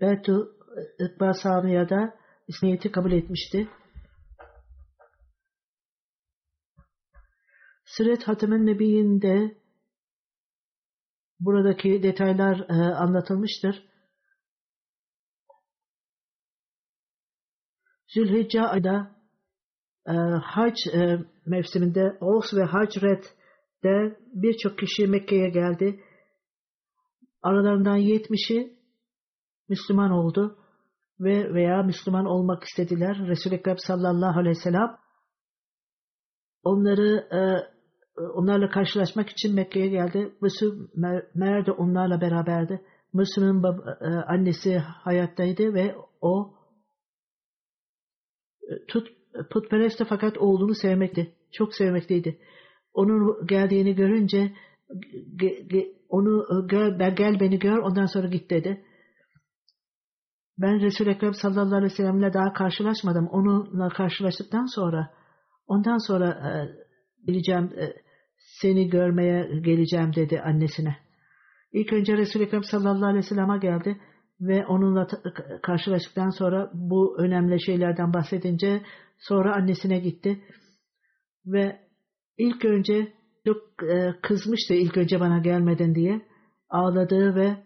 Betu 0.00 0.57
İkbal 0.98 1.32
Samiye'de 1.32 2.14
İslamiyet'i 2.48 2.92
kabul 2.92 3.12
etmişti. 3.12 3.68
Sıret 7.84 8.28
Hatemen 8.28 8.66
Nebi'inde 8.66 9.58
buradaki 11.40 12.02
detaylar 12.02 12.58
e, 12.68 12.94
anlatılmıştır. 12.94 13.88
Zülhicce 18.08 18.62
ayda 18.62 19.16
e, 20.06 20.12
hac 20.42 20.86
e, 20.94 21.18
mevsiminde 21.46 22.18
Oğuz 22.20 22.54
ve 22.54 22.62
Hacret'de 22.62 24.20
birçok 24.34 24.78
kişi 24.78 25.06
Mekke'ye 25.06 25.48
geldi. 25.48 26.04
Aralarından 27.42 27.98
70'i 27.98 28.78
Müslüman 29.68 30.10
oldu 30.10 30.58
ve 31.20 31.54
veya 31.54 31.82
Müslüman 31.82 32.24
olmak 32.26 32.64
istediler. 32.64 33.18
Resul-i 33.26 33.54
Ekrem 33.54 33.78
sallallahu 33.78 34.38
aleyhi 34.38 34.56
ve 34.56 34.62
sellem 34.62 34.96
onları 36.62 37.28
e, 37.32 37.40
onlarla 38.22 38.70
karşılaşmak 38.70 39.28
için 39.28 39.54
Mekke'ye 39.54 39.88
geldi. 39.88 40.32
Müslüm 40.40 40.88
Mer 41.34 41.66
de 41.66 41.72
onlarla 41.72 42.20
beraberdi. 42.20 42.82
Müslüm'ün 43.12 43.62
e, 44.00 44.06
annesi 44.06 44.78
hayattaydı 44.78 45.74
ve 45.74 45.94
o 46.20 46.54
e, 48.62 48.86
tut, 48.88 49.08
putperestti 49.50 50.04
fakat 50.08 50.38
oğlunu 50.38 50.74
sevmekti. 50.74 51.34
Çok 51.52 51.74
sevmekteydi. 51.74 52.38
Onun 52.94 53.46
geldiğini 53.46 53.94
görünce 53.94 54.52
ge, 55.36 55.48
ge, 55.48 55.92
onu 56.08 56.46
gör, 56.68 56.98
gel 57.10 57.40
beni 57.40 57.58
gör 57.58 57.78
ondan 57.78 58.06
sonra 58.06 58.28
git 58.28 58.50
dedi. 58.50 58.84
Ben 60.58 60.80
Resul-i 60.80 61.10
Ekrem 61.10 61.34
sallallahu 61.34 61.76
aleyhi 61.76 61.92
ve 61.92 61.96
sellemle 61.96 62.32
daha 62.32 62.52
karşılaşmadım. 62.52 63.26
Onunla 63.26 63.88
karşılaştıktan 63.88 64.74
sonra 64.74 65.10
ondan 65.66 66.06
sonra 66.06 66.28
e, 66.28 66.50
bileceğim 67.26 67.64
e, 67.64 67.92
seni 68.36 68.88
görmeye 68.88 69.60
geleceğim 69.60 70.14
dedi 70.14 70.40
annesine. 70.40 70.96
İlk 71.72 71.92
önce 71.92 72.16
Resul-i 72.16 72.42
Ekrem 72.42 72.64
sallallahu 72.64 73.06
aleyhi 73.06 73.24
ve 73.24 73.28
sellem'e 73.28 73.58
geldi 73.58 74.00
ve 74.40 74.66
onunla 74.66 75.06
karşılaştıktan 75.62 76.30
sonra 76.30 76.70
bu 76.74 77.18
önemli 77.18 77.62
şeylerden 77.62 78.14
bahsedince 78.14 78.82
sonra 79.18 79.54
annesine 79.54 79.98
gitti 79.98 80.40
ve 81.46 81.80
ilk 82.38 82.64
önce 82.64 83.12
çok 83.46 83.82
e, 83.82 84.14
kızmıştı 84.22 84.74
ilk 84.74 84.96
önce 84.96 85.20
bana 85.20 85.38
gelmeden 85.38 85.94
diye 85.94 86.26
ağladığı 86.68 87.34
ve 87.34 87.56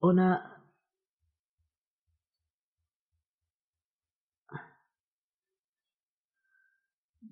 ona 0.00 0.53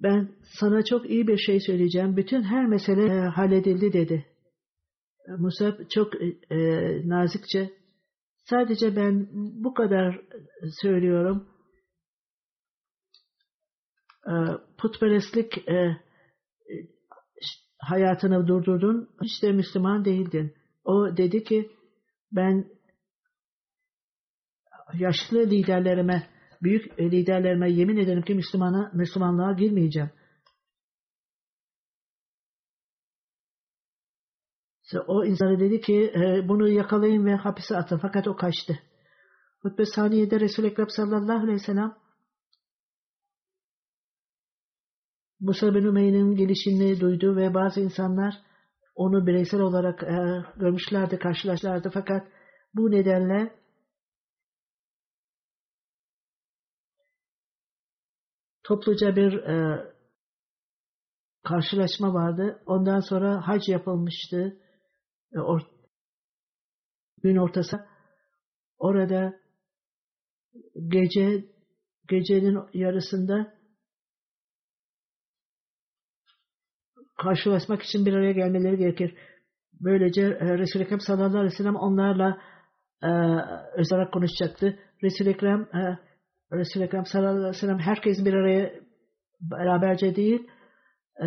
ben 0.03 0.29
sana 0.61 0.85
çok 0.85 1.11
iyi 1.11 1.27
bir 1.29 1.37
şey 1.37 1.61
söyleyeceğim. 1.61 2.17
Bütün 2.17 2.43
her 2.43 2.67
mesele 2.67 3.05
e, 3.05 3.19
halledildi 3.21 3.93
dedi. 3.93 4.27
Musab 5.39 5.89
çok 5.95 6.23
e, 6.23 6.27
e, 6.51 7.09
nazikçe 7.09 7.71
sadece 8.45 8.97
ben 8.97 9.29
bu 9.65 9.75
kadar 9.75 10.21
söylüyorum. 10.83 11.49
E, 14.27 14.35
putperestlik 14.79 15.69
e, 15.69 15.97
hayatını 17.79 18.47
durdurdun. 18.47 19.09
Hiç 19.23 19.43
de 19.43 19.53
Müslüman 19.53 20.05
değildin. 20.05 20.55
O 20.85 21.17
dedi 21.17 21.45
ki 21.45 21.71
ben 22.33 22.65
yaşlı 24.99 25.39
liderlerime 25.39 26.32
büyük 26.63 27.01
liderlerime 27.01 27.71
yemin 27.71 27.97
ederim 27.97 28.23
ki 28.23 28.35
Müslümana, 28.35 28.91
Müslümanlığa 28.95 29.53
girmeyeceğim. 29.53 30.11
O 35.07 35.25
insanı 35.25 35.61
dedi 35.61 35.81
ki 35.81 36.13
e, 36.15 36.49
bunu 36.49 36.69
yakalayın 36.69 37.25
ve 37.25 37.35
hapise 37.35 37.77
atın. 37.77 37.99
Fakat 37.99 38.29
o 38.29 38.37
kaçtı. 38.37 38.79
Hutbe 39.61 39.85
saniyede 39.87 40.41
Resul-i 40.41 40.67
Ekrem 40.67 40.87
sallallahu 40.89 41.43
aleyhi 41.43 41.53
ve 41.53 41.65
sellem 41.67 41.95
Musa 45.41 45.75
bin 45.75 45.85
Ümeyye'nin 45.85 46.37
gelişini 46.37 47.01
duydu 47.01 47.37
ve 47.37 47.55
bazı 47.55 47.81
insanlar 47.81 48.35
onu 48.95 49.27
bireysel 49.27 49.61
olarak 49.61 50.03
e, 50.03 50.45
görmüşlerdi, 50.57 51.19
karşılaşlardı. 51.19 51.91
Fakat 51.95 52.27
bu 52.75 52.91
nedenle 52.91 53.62
topluca 58.65 59.17
bir 59.17 59.33
e, 59.33 59.87
karşılaşma 61.45 62.15
vardı. 62.15 62.63
Ondan 62.67 63.01
sonra 63.01 63.49
hac 63.49 63.69
yapılmıştı. 63.69 64.57
E, 65.35 65.41
or, 65.41 65.61
gün 67.23 67.37
ortası. 67.37 67.87
Orada 68.79 69.35
gece 70.89 71.45
gecenin 72.09 72.59
yarısında 72.75 73.55
karşılaşmak 77.23 77.83
için 77.83 78.07
bir 78.07 78.13
araya 78.13 78.33
gelmeleri 78.33 78.77
gerekir. 78.77 79.15
Böylece 79.81 80.23
e, 80.23 80.59
Resul-i 80.59 80.83
Ekrem 80.83 81.01
sallallahu 81.01 81.39
aleyhi 81.39 81.53
ve 81.53 81.57
sellem 81.57 81.77
onlarla 81.77 82.39
e, 83.03 83.11
özel 83.77 84.11
konuşacaktı. 84.11 84.79
Resul-i 85.03 85.31
Ekrem, 85.31 85.63
e, 85.63 85.99
Resul-i 86.53 86.85
Ekrem 86.85 87.07
sallallahu 87.07 87.37
aleyhi 87.37 87.49
ve 87.49 87.59
sellem 87.59 87.79
herkes 87.79 88.25
bir 88.25 88.35
araya 88.35 88.73
beraberce 89.41 90.17
değil 90.17 90.47
e, 91.25 91.27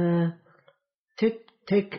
tek 1.17 1.39
tek 1.67 1.93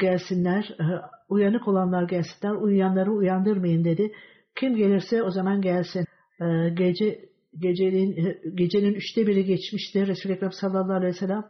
gelsinler, 0.00 0.76
e, 0.80 0.84
uyanık 1.28 1.68
olanlar 1.68 2.02
gelsinler, 2.02 2.52
uyuyanları 2.52 3.12
uyandırmayın 3.12 3.84
dedi. 3.84 4.12
Kim 4.56 4.76
gelirse 4.76 5.22
o 5.22 5.30
zaman 5.30 5.60
gelsin. 5.60 6.04
E, 6.40 6.70
gece 6.74 7.28
gecenin 7.58 8.38
gecenin 8.54 8.94
üçte 8.94 9.26
biri 9.26 9.44
geçmişti. 9.44 10.06
Resul-i 10.06 10.32
Ekrem 10.32 10.52
sallallahu 10.52 10.96
aleyhi 10.96 11.14
ve 11.14 11.18
sellem 11.18 11.44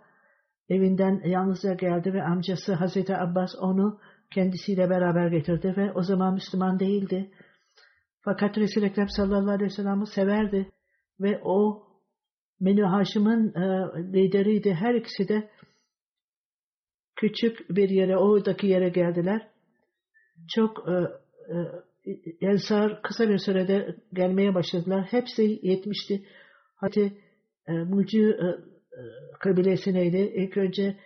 evinden 0.68 1.22
yalnızca 1.24 1.74
geldi 1.74 2.12
ve 2.12 2.22
amcası 2.22 2.74
Hazreti 2.74 3.16
Abbas 3.16 3.50
onu 3.60 4.00
kendisiyle 4.34 4.90
beraber 4.90 5.28
getirdi 5.28 5.74
ve 5.76 5.92
o 5.92 6.02
zaman 6.02 6.34
Müslüman 6.34 6.80
değildi. 6.80 7.30
Fakat 8.24 8.58
Resul-i 8.58 8.86
Ekrem 8.86 9.08
sallallahu 9.08 9.50
aleyhi 9.50 9.70
ve 9.70 9.74
sellem'i 9.74 10.06
severdi 10.06 10.70
ve 11.20 11.40
o 11.44 11.88
Menü 12.60 12.82
Haşim'in 12.82 13.54
e, 13.54 13.62
lideriydi. 14.12 14.74
Her 14.74 14.94
ikisi 14.94 15.28
de 15.28 15.50
küçük 17.16 17.70
bir 17.70 17.88
yere, 17.88 18.16
oradaki 18.16 18.66
yere 18.66 18.88
geldiler. 18.88 19.48
Çok 20.54 20.88
e, 20.88 20.92
e, 21.54 21.56
Ensar 22.40 23.02
kısa 23.02 23.28
bir 23.28 23.38
sürede 23.38 23.96
gelmeye 24.12 24.54
başladılar. 24.54 25.06
Hepsi 25.10 25.60
yetmişti. 25.62 26.26
Hadi 26.76 27.18
e, 27.66 27.72
Mucu 27.72 28.30
e, 28.30 28.46
e, 28.98 29.02
kabilesineydi. 29.40 30.16
İlk 30.16 30.56
önce 30.56 30.96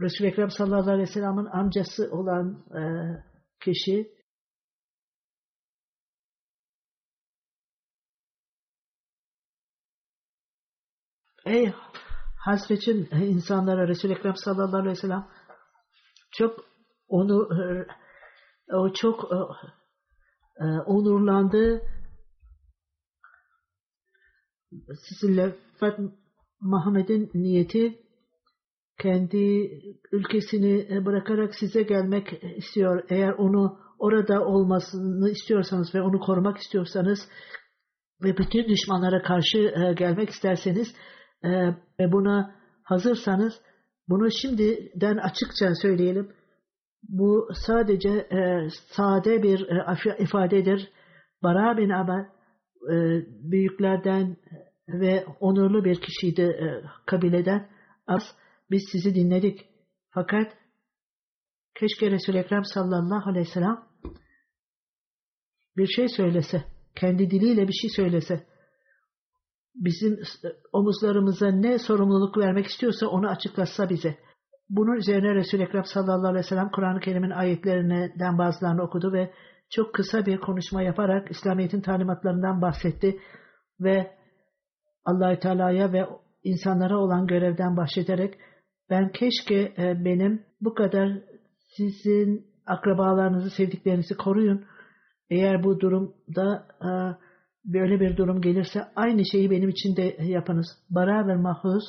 Resul-i 0.00 0.28
Ekrem 0.28 0.50
sallallahu 0.50 0.90
aleyhi 0.90 1.08
ve 1.08 1.12
sellem'in 1.12 1.46
amcası 1.46 2.10
olan 2.12 2.64
e, 2.74 2.82
kişi 3.64 4.19
Ey 11.46 11.72
hasretin 12.36 13.08
insanlara 13.12 13.88
Resul-i 13.88 14.12
Ekrem 14.12 14.36
sallallahu 14.36 14.76
aleyhi 14.76 14.96
ve 14.96 15.00
sellem 15.00 15.26
çok 16.30 16.64
onu 17.08 17.48
o 18.72 18.92
çok 18.92 19.32
e, 20.60 20.64
onurlandı. 20.64 21.82
Sizinle 25.08 25.56
Muhammed'in 26.60 27.30
niyeti 27.34 28.00
kendi 28.98 29.70
ülkesini 30.12 31.04
bırakarak 31.06 31.54
size 31.54 31.82
gelmek 31.82 32.42
istiyor. 32.56 33.04
Eğer 33.08 33.32
onu 33.32 33.80
orada 33.98 34.44
olmasını 34.44 35.30
istiyorsanız 35.30 35.94
ve 35.94 36.02
onu 36.02 36.20
korumak 36.20 36.58
istiyorsanız 36.58 37.18
ve 38.22 38.36
bütün 38.36 38.68
düşmanlara 38.68 39.22
karşı 39.22 39.74
gelmek 39.98 40.30
isterseniz 40.30 40.88
e, 40.88 41.19
ve 42.00 42.12
buna 42.12 42.54
hazırsanız 42.82 43.60
bunu 44.08 44.30
şimdiden 44.42 45.16
açıkça 45.16 45.74
söyleyelim. 45.82 46.32
Bu 47.02 47.48
sadece 47.66 48.08
e, 48.08 48.68
sade 48.96 49.42
bir 49.42 49.68
e, 49.68 50.22
ifadedir. 50.22 50.90
Bara 51.42 51.76
bin 51.76 51.90
Abel 51.90 52.28
e, 52.92 52.96
büyüklerden 53.50 54.36
ve 54.88 55.24
onurlu 55.40 55.84
bir 55.84 56.00
kişiydi 56.00 56.42
e, 56.42 56.66
kabileden. 57.06 57.68
Az 58.06 58.22
biz 58.70 58.82
sizi 58.92 59.14
dinledik. 59.14 59.60
Fakat 60.10 60.52
keşke 61.74 62.10
Resul-i 62.10 62.38
Ekrem 62.38 62.64
sallallahu 62.64 63.30
aleyhi 63.30 63.46
ve 63.46 63.52
sellem 63.52 63.84
bir 65.76 65.86
şey 65.86 66.08
söylese, 66.08 66.64
kendi 66.96 67.30
diliyle 67.30 67.68
bir 67.68 67.72
şey 67.72 67.90
söylese 67.96 68.46
bizim 69.74 70.18
omuzlarımıza 70.72 71.48
ne 71.48 71.78
sorumluluk 71.78 72.38
vermek 72.38 72.66
istiyorsa 72.66 73.06
onu 73.06 73.28
açıklasa 73.28 73.88
bize. 73.88 74.18
Bunun 74.68 74.96
üzerine 74.96 75.34
Resul-i 75.34 75.62
Ekrem 75.62 75.84
sallallahu 75.84 76.28
aleyhi 76.28 76.44
ve 76.44 76.48
sellem 76.48 76.70
Kur'an-ı 76.70 77.00
Kerim'in 77.00 77.30
ayetlerinden 77.30 78.38
bazılarını 78.38 78.82
okudu 78.82 79.12
ve 79.12 79.30
çok 79.70 79.94
kısa 79.94 80.26
bir 80.26 80.40
konuşma 80.40 80.82
yaparak 80.82 81.30
İslamiyet'in 81.30 81.80
talimatlarından 81.80 82.62
bahsetti 82.62 83.20
ve 83.80 84.10
allah 85.04 85.38
Teala'ya 85.38 85.92
ve 85.92 86.06
insanlara 86.44 86.98
olan 86.98 87.26
görevden 87.26 87.76
bahsederek 87.76 88.34
ben 88.90 89.12
keşke 89.12 89.74
e, 89.78 90.04
benim 90.04 90.42
bu 90.60 90.74
kadar 90.74 91.22
sizin 91.76 92.46
akrabalarınızı, 92.66 93.50
sevdiklerinizi 93.50 94.16
koruyun. 94.16 94.64
Eğer 95.30 95.64
bu 95.64 95.80
durumda 95.80 96.66
e, 96.82 96.90
böyle 97.64 98.00
bir 98.00 98.16
durum 98.16 98.40
gelirse 98.40 98.80
aynı 98.96 99.26
şeyi 99.26 99.50
benim 99.50 99.68
için 99.68 99.96
de 99.96 100.16
yapınız. 100.22 100.66
Bara 100.90 101.28
ve 101.28 101.36
mahfuz 101.36 101.84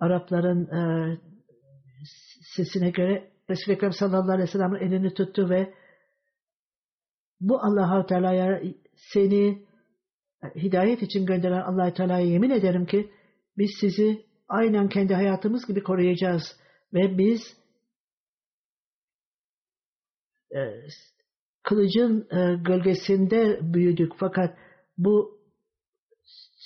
Arapların 0.00 0.66
e, 0.66 1.18
sesine 2.56 2.90
göre 2.90 3.30
Resul-i 3.50 3.74
Ekrem 3.74 3.92
sallallahu 3.92 4.32
aleyhi 4.32 4.48
ve 4.48 4.52
sellem'in 4.52 4.80
elini 4.80 5.14
tuttu 5.14 5.50
ve 5.50 5.74
bu 7.40 7.58
Allah-u 7.58 8.06
Teala'ya 8.06 8.62
seni 9.12 9.66
hidayet 10.56 11.02
için 11.02 11.26
gönderen 11.26 11.60
allah 11.60 11.94
Teala'ya 11.94 12.26
yemin 12.26 12.50
ederim 12.50 12.86
ki 12.86 13.10
biz 13.58 13.70
sizi 13.80 14.26
aynen 14.48 14.88
kendi 14.88 15.14
hayatımız 15.14 15.66
gibi 15.66 15.82
koruyacağız 15.82 16.42
ve 16.94 17.18
biz 17.18 17.40
e, 20.54 20.60
kılıcın 21.62 22.28
e, 22.30 22.56
gölgesinde 22.64 23.58
büyüdük 23.62 24.12
fakat 24.16 24.58
bu 24.98 25.42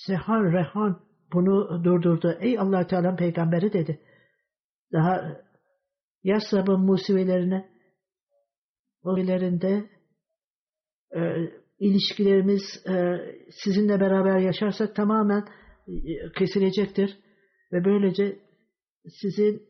Sehan 0.07 0.53
Rehan 0.53 1.01
bunu 1.33 1.85
durdurdu. 1.85 2.39
Ey 2.41 2.59
allah 2.59 2.87
Teala'nın 2.87 3.17
peygamberi 3.17 3.73
dedi. 3.73 4.01
Daha 4.93 5.43
Yasrab'ın 6.23 6.81
musibelerine 6.81 7.69
musibelerinde 9.05 9.91
e, 11.17 11.21
ilişkilerimiz 11.79 12.63
e, 12.89 13.17
sizinle 13.51 14.01
beraber 14.01 14.39
yaşarsak 14.39 14.97
tamamen 14.97 15.45
e, 15.89 15.93
kesilecektir. 16.39 17.19
Ve 17.73 17.85
böylece 17.85 18.39
sizin 19.21 19.63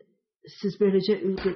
siz 0.62 0.80
böylece 0.80 1.20
ülke, 1.20 1.50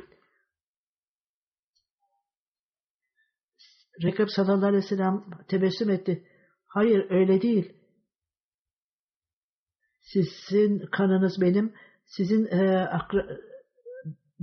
Rekab 4.02 4.28
sallallahu 4.28 4.66
aleyhi 4.66 4.84
ve 4.84 4.88
sellem 4.88 5.24
tebessüm 5.48 5.90
etti. 5.90 6.24
Hayır 6.66 7.10
öyle 7.10 7.42
değil. 7.42 7.72
Sizin 10.00 10.78
kanınız 10.78 11.40
benim, 11.40 11.74
sizin 12.04 12.46
e, 12.46 12.78
akra, 12.78 13.26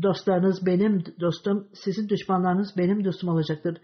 dostlarınız 0.02 0.66
benim 0.66 1.04
dostum, 1.20 1.70
sizin 1.74 2.10
düşmanlarınız 2.10 2.78
benim 2.78 3.06
dostum 3.06 3.30
olacaktır. 3.30 3.82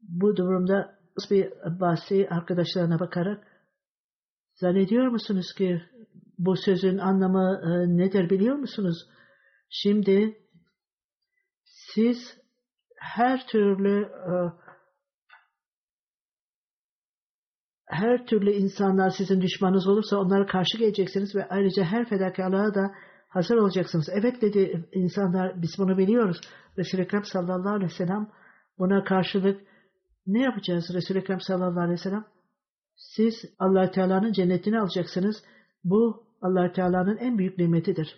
Bu 0.00 0.36
durumda 0.36 0.98
bir 1.30 1.50
bahsi 1.80 2.28
arkadaşlarına 2.30 3.00
bakarak 3.00 3.44
zannediyor 4.54 5.06
musunuz 5.06 5.54
ki 5.58 5.82
bu 6.38 6.56
sözün 6.56 6.98
anlamı 6.98 7.60
e, 7.64 7.96
nedir 7.96 8.30
biliyor 8.30 8.56
musunuz? 8.56 9.06
Şimdi 9.70 10.38
siz 11.64 12.18
her 12.96 13.46
türlü 13.46 14.02
e, 14.02 14.34
her 17.86 18.26
türlü 18.26 18.52
insanlar 18.52 19.10
sizin 19.10 19.40
düşmanınız 19.40 19.88
olursa 19.88 20.16
onlara 20.18 20.46
karşı 20.46 20.78
geleceksiniz 20.78 21.36
ve 21.36 21.48
ayrıca 21.48 21.84
her 21.84 22.08
fedakarlığa 22.08 22.74
da 22.74 22.94
hazır 23.28 23.56
olacaksınız. 23.56 24.08
Evet 24.12 24.42
dedi 24.42 24.88
insanlar 24.92 25.62
biz 25.62 25.70
bunu 25.78 25.98
biliyoruz. 25.98 26.40
Resul-i 26.78 27.02
Ekrem 27.02 27.24
sallallahu 27.24 27.74
aleyhi 27.74 27.92
ve 27.92 27.96
sellem 27.96 28.28
buna 28.78 29.04
karşılık 29.04 29.60
ne 30.26 30.40
yapacağız 30.42 30.84
Resul-i 30.94 31.18
Ekrem 31.18 31.40
sallallahu 31.40 31.80
aleyhi 31.80 31.92
ve 31.92 32.02
sellem? 32.02 32.24
Siz 32.96 33.34
allah 33.58 33.90
Teala'nın 33.90 34.32
cennetini 34.32 34.80
alacaksınız. 34.80 35.36
Bu 35.84 36.26
allah 36.42 36.72
Teala'nın 36.72 37.16
en 37.16 37.38
büyük 37.38 37.58
nimetidir. 37.58 38.16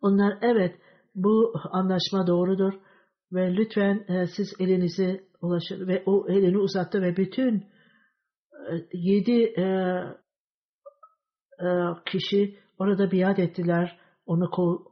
Onlar 0.00 0.38
evet 0.42 0.78
bu 1.14 1.52
anlaşma 1.70 2.26
doğrudur 2.26 2.72
ve 3.32 3.56
lütfen 3.56 4.04
e, 4.08 4.26
siz 4.26 4.54
elinizi 4.60 5.28
ulaşır 5.42 5.88
ve 5.88 6.02
o 6.06 6.28
elini 6.28 6.58
uzattı 6.58 7.02
ve 7.02 7.16
bütün 7.16 7.64
yedi 8.92 9.42
e, 9.42 9.62
e, 11.60 11.68
kişi 12.06 12.56
orada 12.78 13.10
biat 13.10 13.38
ettiler. 13.38 13.98
Onu 14.26 14.50
kol, 14.50 14.84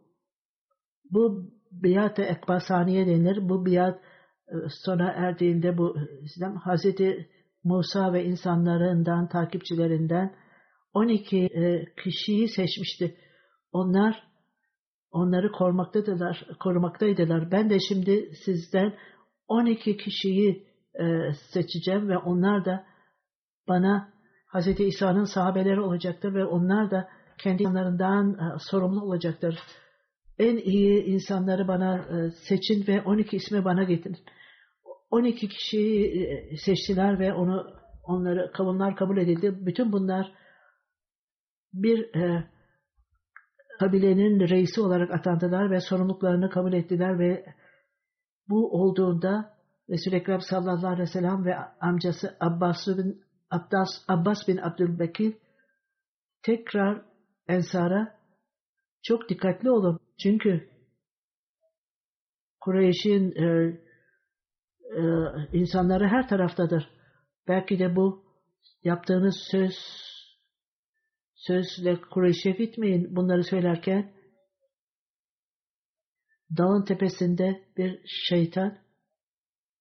bu 1.10 1.50
biat-ı 1.70 2.22
ekbasaniye 2.22 3.06
denir. 3.06 3.48
Bu 3.48 3.66
biat 3.66 4.00
e, 4.48 4.54
sona 4.84 5.10
erdiğinde 5.10 5.78
bu 5.78 5.96
İslam 6.22 6.56
Hazreti 6.56 7.28
Musa 7.64 8.12
ve 8.12 8.24
insanlarından, 8.24 9.28
takipçilerinden 9.28 10.36
12 10.94 11.36
e, 11.36 11.84
kişiyi 12.04 12.48
seçmişti. 12.48 13.16
Onlar 13.72 14.22
onları 15.10 15.52
korumaktaydılar, 15.52 16.46
korumaktaydılar. 16.60 17.50
Ben 17.50 17.70
de 17.70 17.78
şimdi 17.88 18.30
sizden 18.44 18.94
12 19.48 19.96
kişiyi 19.96 20.66
e, 20.94 21.32
seçeceğim 21.52 22.08
ve 22.08 22.18
onlar 22.18 22.64
da 22.64 22.86
bana 23.68 24.12
Hz. 24.54 24.80
İsa'nın 24.80 25.24
sahabeleri 25.24 25.80
olacaktır 25.80 26.34
ve 26.34 26.44
onlar 26.44 26.90
da 26.90 27.08
kendi 27.38 27.62
insanlarından 27.62 28.32
e, 28.32 28.58
sorumlu 28.58 29.00
olacaktır. 29.00 29.58
En 30.38 30.56
iyi 30.56 31.04
insanları 31.04 31.68
bana 31.68 31.96
e, 31.98 32.30
seçin 32.30 32.86
ve 32.86 33.02
12 33.02 33.36
ismi 33.36 33.64
bana 33.64 33.84
getirin. 33.84 34.16
12 35.10 35.48
kişiyi 35.48 36.22
e, 36.22 36.56
seçtiler 36.56 37.18
ve 37.18 37.32
onu 37.32 37.66
onları 38.04 38.52
kavunlar 38.52 38.96
kabul 38.96 39.16
edildi. 39.16 39.66
Bütün 39.66 39.92
bunlar 39.92 40.32
bir 41.72 42.14
e, 42.14 42.44
kabilenin 43.78 44.48
reisi 44.48 44.80
olarak 44.80 45.14
atandılar 45.14 45.70
ve 45.70 45.80
sorumluluklarını 45.80 46.50
kabul 46.50 46.72
ettiler 46.72 47.18
ve 47.18 47.44
bu 48.48 48.82
olduğunda 48.82 49.56
Resul-i 49.90 50.16
Ekrem 50.16 50.40
sallallahu 50.40 50.86
aleyhi 50.86 51.02
ve 51.02 51.12
sellem 51.12 51.44
ve 51.44 51.56
amcası 51.80 52.36
Abbas 52.40 52.76
bin, 52.88 53.25
Abbas, 53.50 53.88
Abbas 54.08 54.48
bin 54.48 54.56
Abdülbekir 54.56 55.34
tekrar 56.42 57.04
Ensar'a 57.48 58.20
çok 59.02 59.28
dikkatli 59.28 59.70
olun. 59.70 60.00
Çünkü 60.22 60.70
Kureyş'in 62.60 63.32
e, 63.32 63.46
e, 64.96 65.02
insanları 65.52 66.08
her 66.08 66.28
taraftadır. 66.28 66.90
Belki 67.48 67.78
de 67.78 67.96
bu 67.96 68.24
yaptığınız 68.84 69.36
söz 69.50 69.74
sözle 71.34 72.00
Kureyş'e 72.00 72.50
gitmeyin 72.50 73.16
bunları 73.16 73.44
söylerken 73.44 74.12
dağın 76.58 76.84
tepesinde 76.84 77.64
bir 77.76 78.00
şeytan 78.28 78.78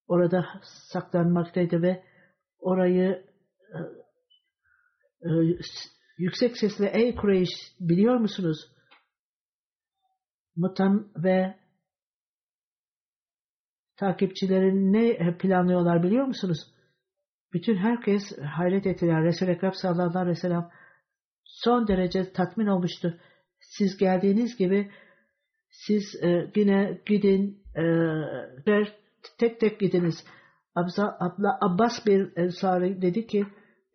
orada 0.07 0.45
saklanmaktaydı 0.91 1.82
ve 1.82 2.03
orayı 2.59 3.34
e, 3.76 3.80
e, 5.21 5.32
yüksek 6.17 6.57
sesle 6.57 6.91
ey 6.93 7.15
Kureyş 7.15 7.49
biliyor 7.80 8.15
musunuz? 8.15 8.57
Mutam 10.55 11.11
ve 11.15 11.55
takipçilerin 13.97 14.93
ne 14.93 15.38
planlıyorlar 15.38 16.03
biliyor 16.03 16.26
musunuz? 16.26 16.57
Bütün 17.53 17.76
herkes 17.76 18.23
hayret 18.55 18.86
ettiler. 18.86 19.23
Resul-i 19.23 19.51
Ekrem 19.51 19.73
sallallahu 19.73 20.19
aleyhi 20.19 20.38
ve 20.38 20.41
sellem 20.41 20.69
son 21.43 21.88
derece 21.88 22.32
tatmin 22.34 22.67
olmuştu. 22.67 23.19
Siz 23.59 23.97
geldiğiniz 23.97 24.57
gibi 24.57 24.91
siz 25.69 26.23
e, 26.23 26.51
yine 26.55 27.01
gidin 27.05 27.63
e, 27.76 27.84
tek 29.38 29.59
tek 29.59 29.80
gidiniz. 29.80 30.26
Abza, 30.76 31.17
abla, 31.19 31.57
Abbas 31.61 32.05
bir 32.05 32.38
ensari 32.38 33.01
dedi 33.01 33.28
ki 33.28 33.45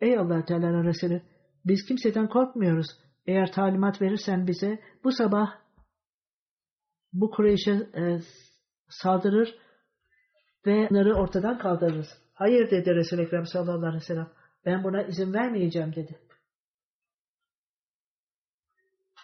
ey 0.01 0.17
allah 0.17 0.45
Teala 0.45 0.83
Resulü 0.83 1.21
biz 1.65 1.85
kimseden 1.85 2.27
korkmuyoruz. 2.27 2.87
Eğer 3.25 3.51
talimat 3.51 4.01
verirsen 4.01 4.47
bize 4.47 4.79
bu 5.03 5.11
sabah 5.11 5.61
bu 7.13 7.31
Kureyş'e 7.31 7.71
e, 7.71 8.19
saldırır 8.89 9.55
ve 10.65 10.87
onları 10.91 11.15
ortadan 11.15 11.57
kaldırırız. 11.57 12.07
Hayır 12.33 12.71
dedi 12.71 12.95
Resul-i 12.95 13.21
Ekrem 13.21 13.45
sallallahu 13.45 13.87
aleyhi 13.87 14.01
ve 14.01 14.05
sellem. 14.05 14.31
Ben 14.65 14.83
buna 14.83 15.03
izin 15.03 15.33
vermeyeceğim 15.33 15.95
dedi. 15.95 16.19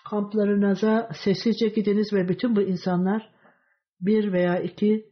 Kamplarınıza 0.09 1.09
sessizce 1.23 1.67
gidiniz 1.67 2.13
ve 2.13 2.29
bütün 2.29 2.55
bu 2.55 2.61
insanlar 2.61 3.29
bir 4.01 4.33
veya 4.33 4.59
iki 4.59 5.05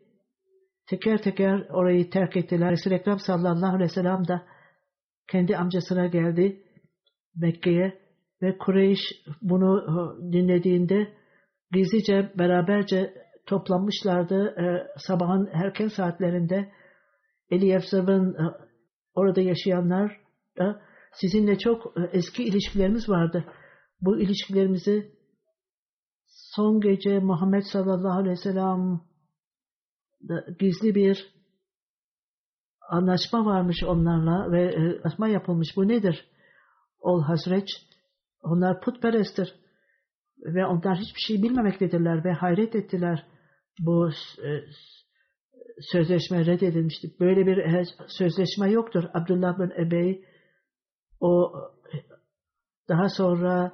teker 0.87 1.21
teker 1.21 1.69
orayı 1.69 2.09
terk 2.09 2.37
ettiler. 2.37 2.71
Resul-i 2.71 2.93
Ekrem 2.93 3.19
sallallahu 3.19 3.75
aleyhi 3.75 3.89
ve 3.89 3.93
sellem 3.93 4.27
de 4.27 4.41
kendi 5.27 5.57
amcasına 5.57 6.07
geldi 6.07 6.63
Mekke'ye 7.35 7.99
ve 8.41 8.57
Kureyş 8.57 8.99
bunu 9.41 9.81
e, 9.81 10.31
dinlediğinde 10.33 11.13
gizlice 11.71 12.31
beraberce 12.37 13.13
toplanmışlardı. 13.45 14.47
E, 14.47 14.87
sabahın 14.97 15.49
erken 15.53 15.87
saatlerinde 15.87 16.71
Eli 17.49 17.71
Efzab'ın 17.71 18.33
e, 18.33 18.43
orada 19.15 19.41
yaşayanlar 19.41 20.21
da 20.57 20.81
sizinle 21.13 21.57
çok 21.57 21.97
e, 21.97 22.17
eski 22.17 22.43
ilişkilerimiz 22.43 23.09
vardı. 23.09 23.45
Bu 24.01 24.19
ilişkilerimizi 24.19 25.11
son 26.27 26.81
gece 26.81 27.19
Muhammed 27.19 27.63
sallallahu 27.73 28.19
aleyhi 28.19 28.37
ve 28.37 28.51
sellem 28.51 29.01
gizli 30.59 30.95
bir 30.95 31.34
anlaşma 32.89 33.45
varmış 33.45 33.83
onlarla 33.83 34.51
ve 34.51 34.63
e, 34.63 34.99
anlaşma 34.99 35.27
yapılmış. 35.27 35.67
Bu 35.75 35.87
nedir? 35.87 36.25
Ol 36.99 37.21
Hazreç. 37.23 37.69
Onlar 38.43 38.81
putperesttir. 38.81 39.55
Ve 40.37 40.65
onlar 40.65 40.97
hiçbir 40.97 41.21
şey 41.27 41.43
bilmemektedirler 41.43 42.23
ve 42.23 42.33
hayret 42.33 42.75
ettiler. 42.75 43.25
Bu 43.79 44.09
sözleşme 45.79 46.45
reddedilmişti. 46.45 47.07
Böyle 47.19 47.45
bir 47.45 47.57
e, 47.57 47.83
sözleşme 48.07 48.71
yoktur. 48.71 49.03
Abdullah 49.13 49.59
bin 49.59 49.81
Ebey 49.81 50.25
o 51.19 51.53
daha 52.89 53.09
sonra 53.09 53.73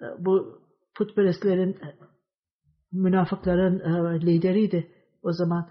e, 0.00 0.04
bu 0.18 0.62
putperestlerin 0.94 1.72
e, 1.72 1.96
münafıkların 2.92 3.80
lideriydi 4.20 4.92
o 5.22 5.32
zaman. 5.32 5.70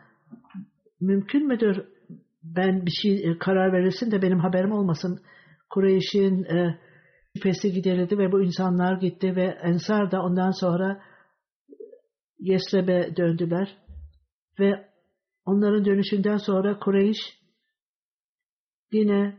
Mümkün 1.00 1.48
müdür 1.48 1.88
ben 2.44 2.86
bir 2.86 2.92
şey 2.92 3.38
karar 3.40 3.74
verirsin 3.74 4.12
de 4.12 4.22
benim 4.22 4.40
haberim 4.40 4.72
olmasın. 4.72 5.22
Kureyş'in 5.70 6.48
şüphesi 7.36 7.72
giderildi 7.72 8.18
ve 8.18 8.32
bu 8.32 8.44
insanlar 8.44 8.98
gitti 8.98 9.36
ve 9.36 9.46
Ensar 9.64 10.12
da 10.12 10.22
ondan 10.22 10.52
sonra 10.52 11.02
Yesreb'e 12.40 13.16
döndüler 13.18 13.78
ve 14.60 14.94
Onların 15.46 15.86
dönüşünden 15.86 16.38
sonra 16.38 16.80
Kureyş 16.80 17.18
yine 18.92 19.38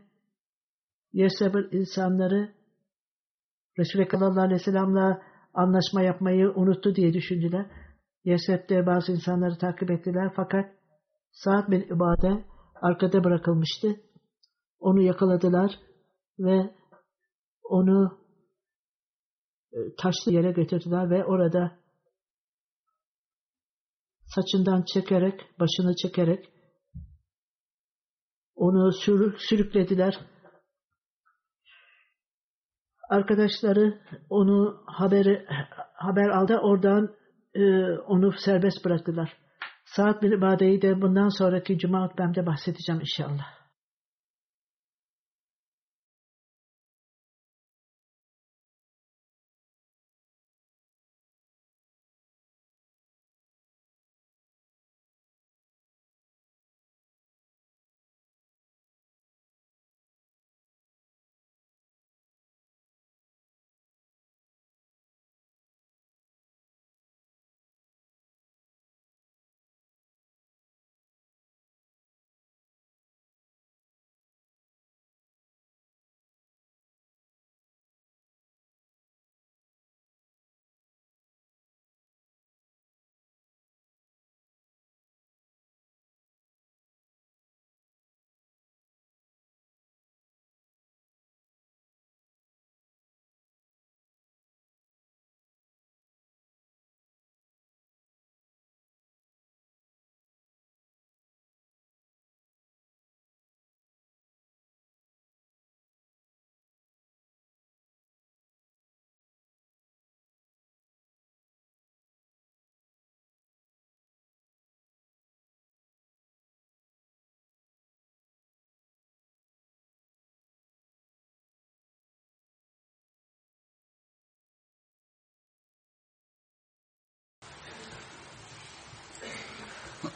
Yesebir 1.12 1.72
insanları 1.72 2.54
Resulü 3.78 4.08
sallallahu 4.10 4.40
aleyhi 4.40 4.60
ve 4.60 4.64
sellem'le 4.64 5.18
anlaşma 5.54 6.02
yapmayı 6.02 6.50
unuttu 6.54 6.94
diye 6.94 7.12
düşündüler. 7.12 7.66
Yeseb'de 8.24 8.86
bazı 8.86 9.12
insanları 9.12 9.58
takip 9.58 9.90
ettiler 9.90 10.32
fakat 10.36 10.74
Sa'd 11.32 11.70
bin 11.70 11.82
İbade 11.82 12.44
arkada 12.84 13.24
bırakılmıştı. 13.24 13.96
Onu 14.78 15.02
yakaladılar 15.02 15.70
ve 16.38 16.74
onu 17.62 18.18
e, 19.72 19.78
taşlı 19.98 20.32
yere 20.32 20.52
götürdüler 20.52 21.10
ve 21.10 21.24
orada 21.24 21.78
saçından 24.26 24.84
çekerek, 24.94 25.40
başını 25.60 25.96
çekerek 25.96 26.50
onu 28.54 28.92
sürük, 28.92 29.40
sürüklediler. 29.40 30.18
Arkadaşları 33.10 34.00
onu 34.30 34.84
haberi 34.86 35.46
haber 35.94 36.28
aldı 36.28 36.58
oradan 36.62 37.16
e, 37.54 37.90
onu 37.98 38.32
serbest 38.32 38.84
bıraktılar. 38.84 39.43
Saat 39.84 40.22
bir 40.22 40.32
ibadeyi 40.32 40.82
de 40.82 41.02
bundan 41.02 41.28
sonraki 41.28 41.78
cuma 41.78 42.08
hutbemde 42.08 42.46
bahsedeceğim 42.46 43.00
inşallah. 43.00 43.63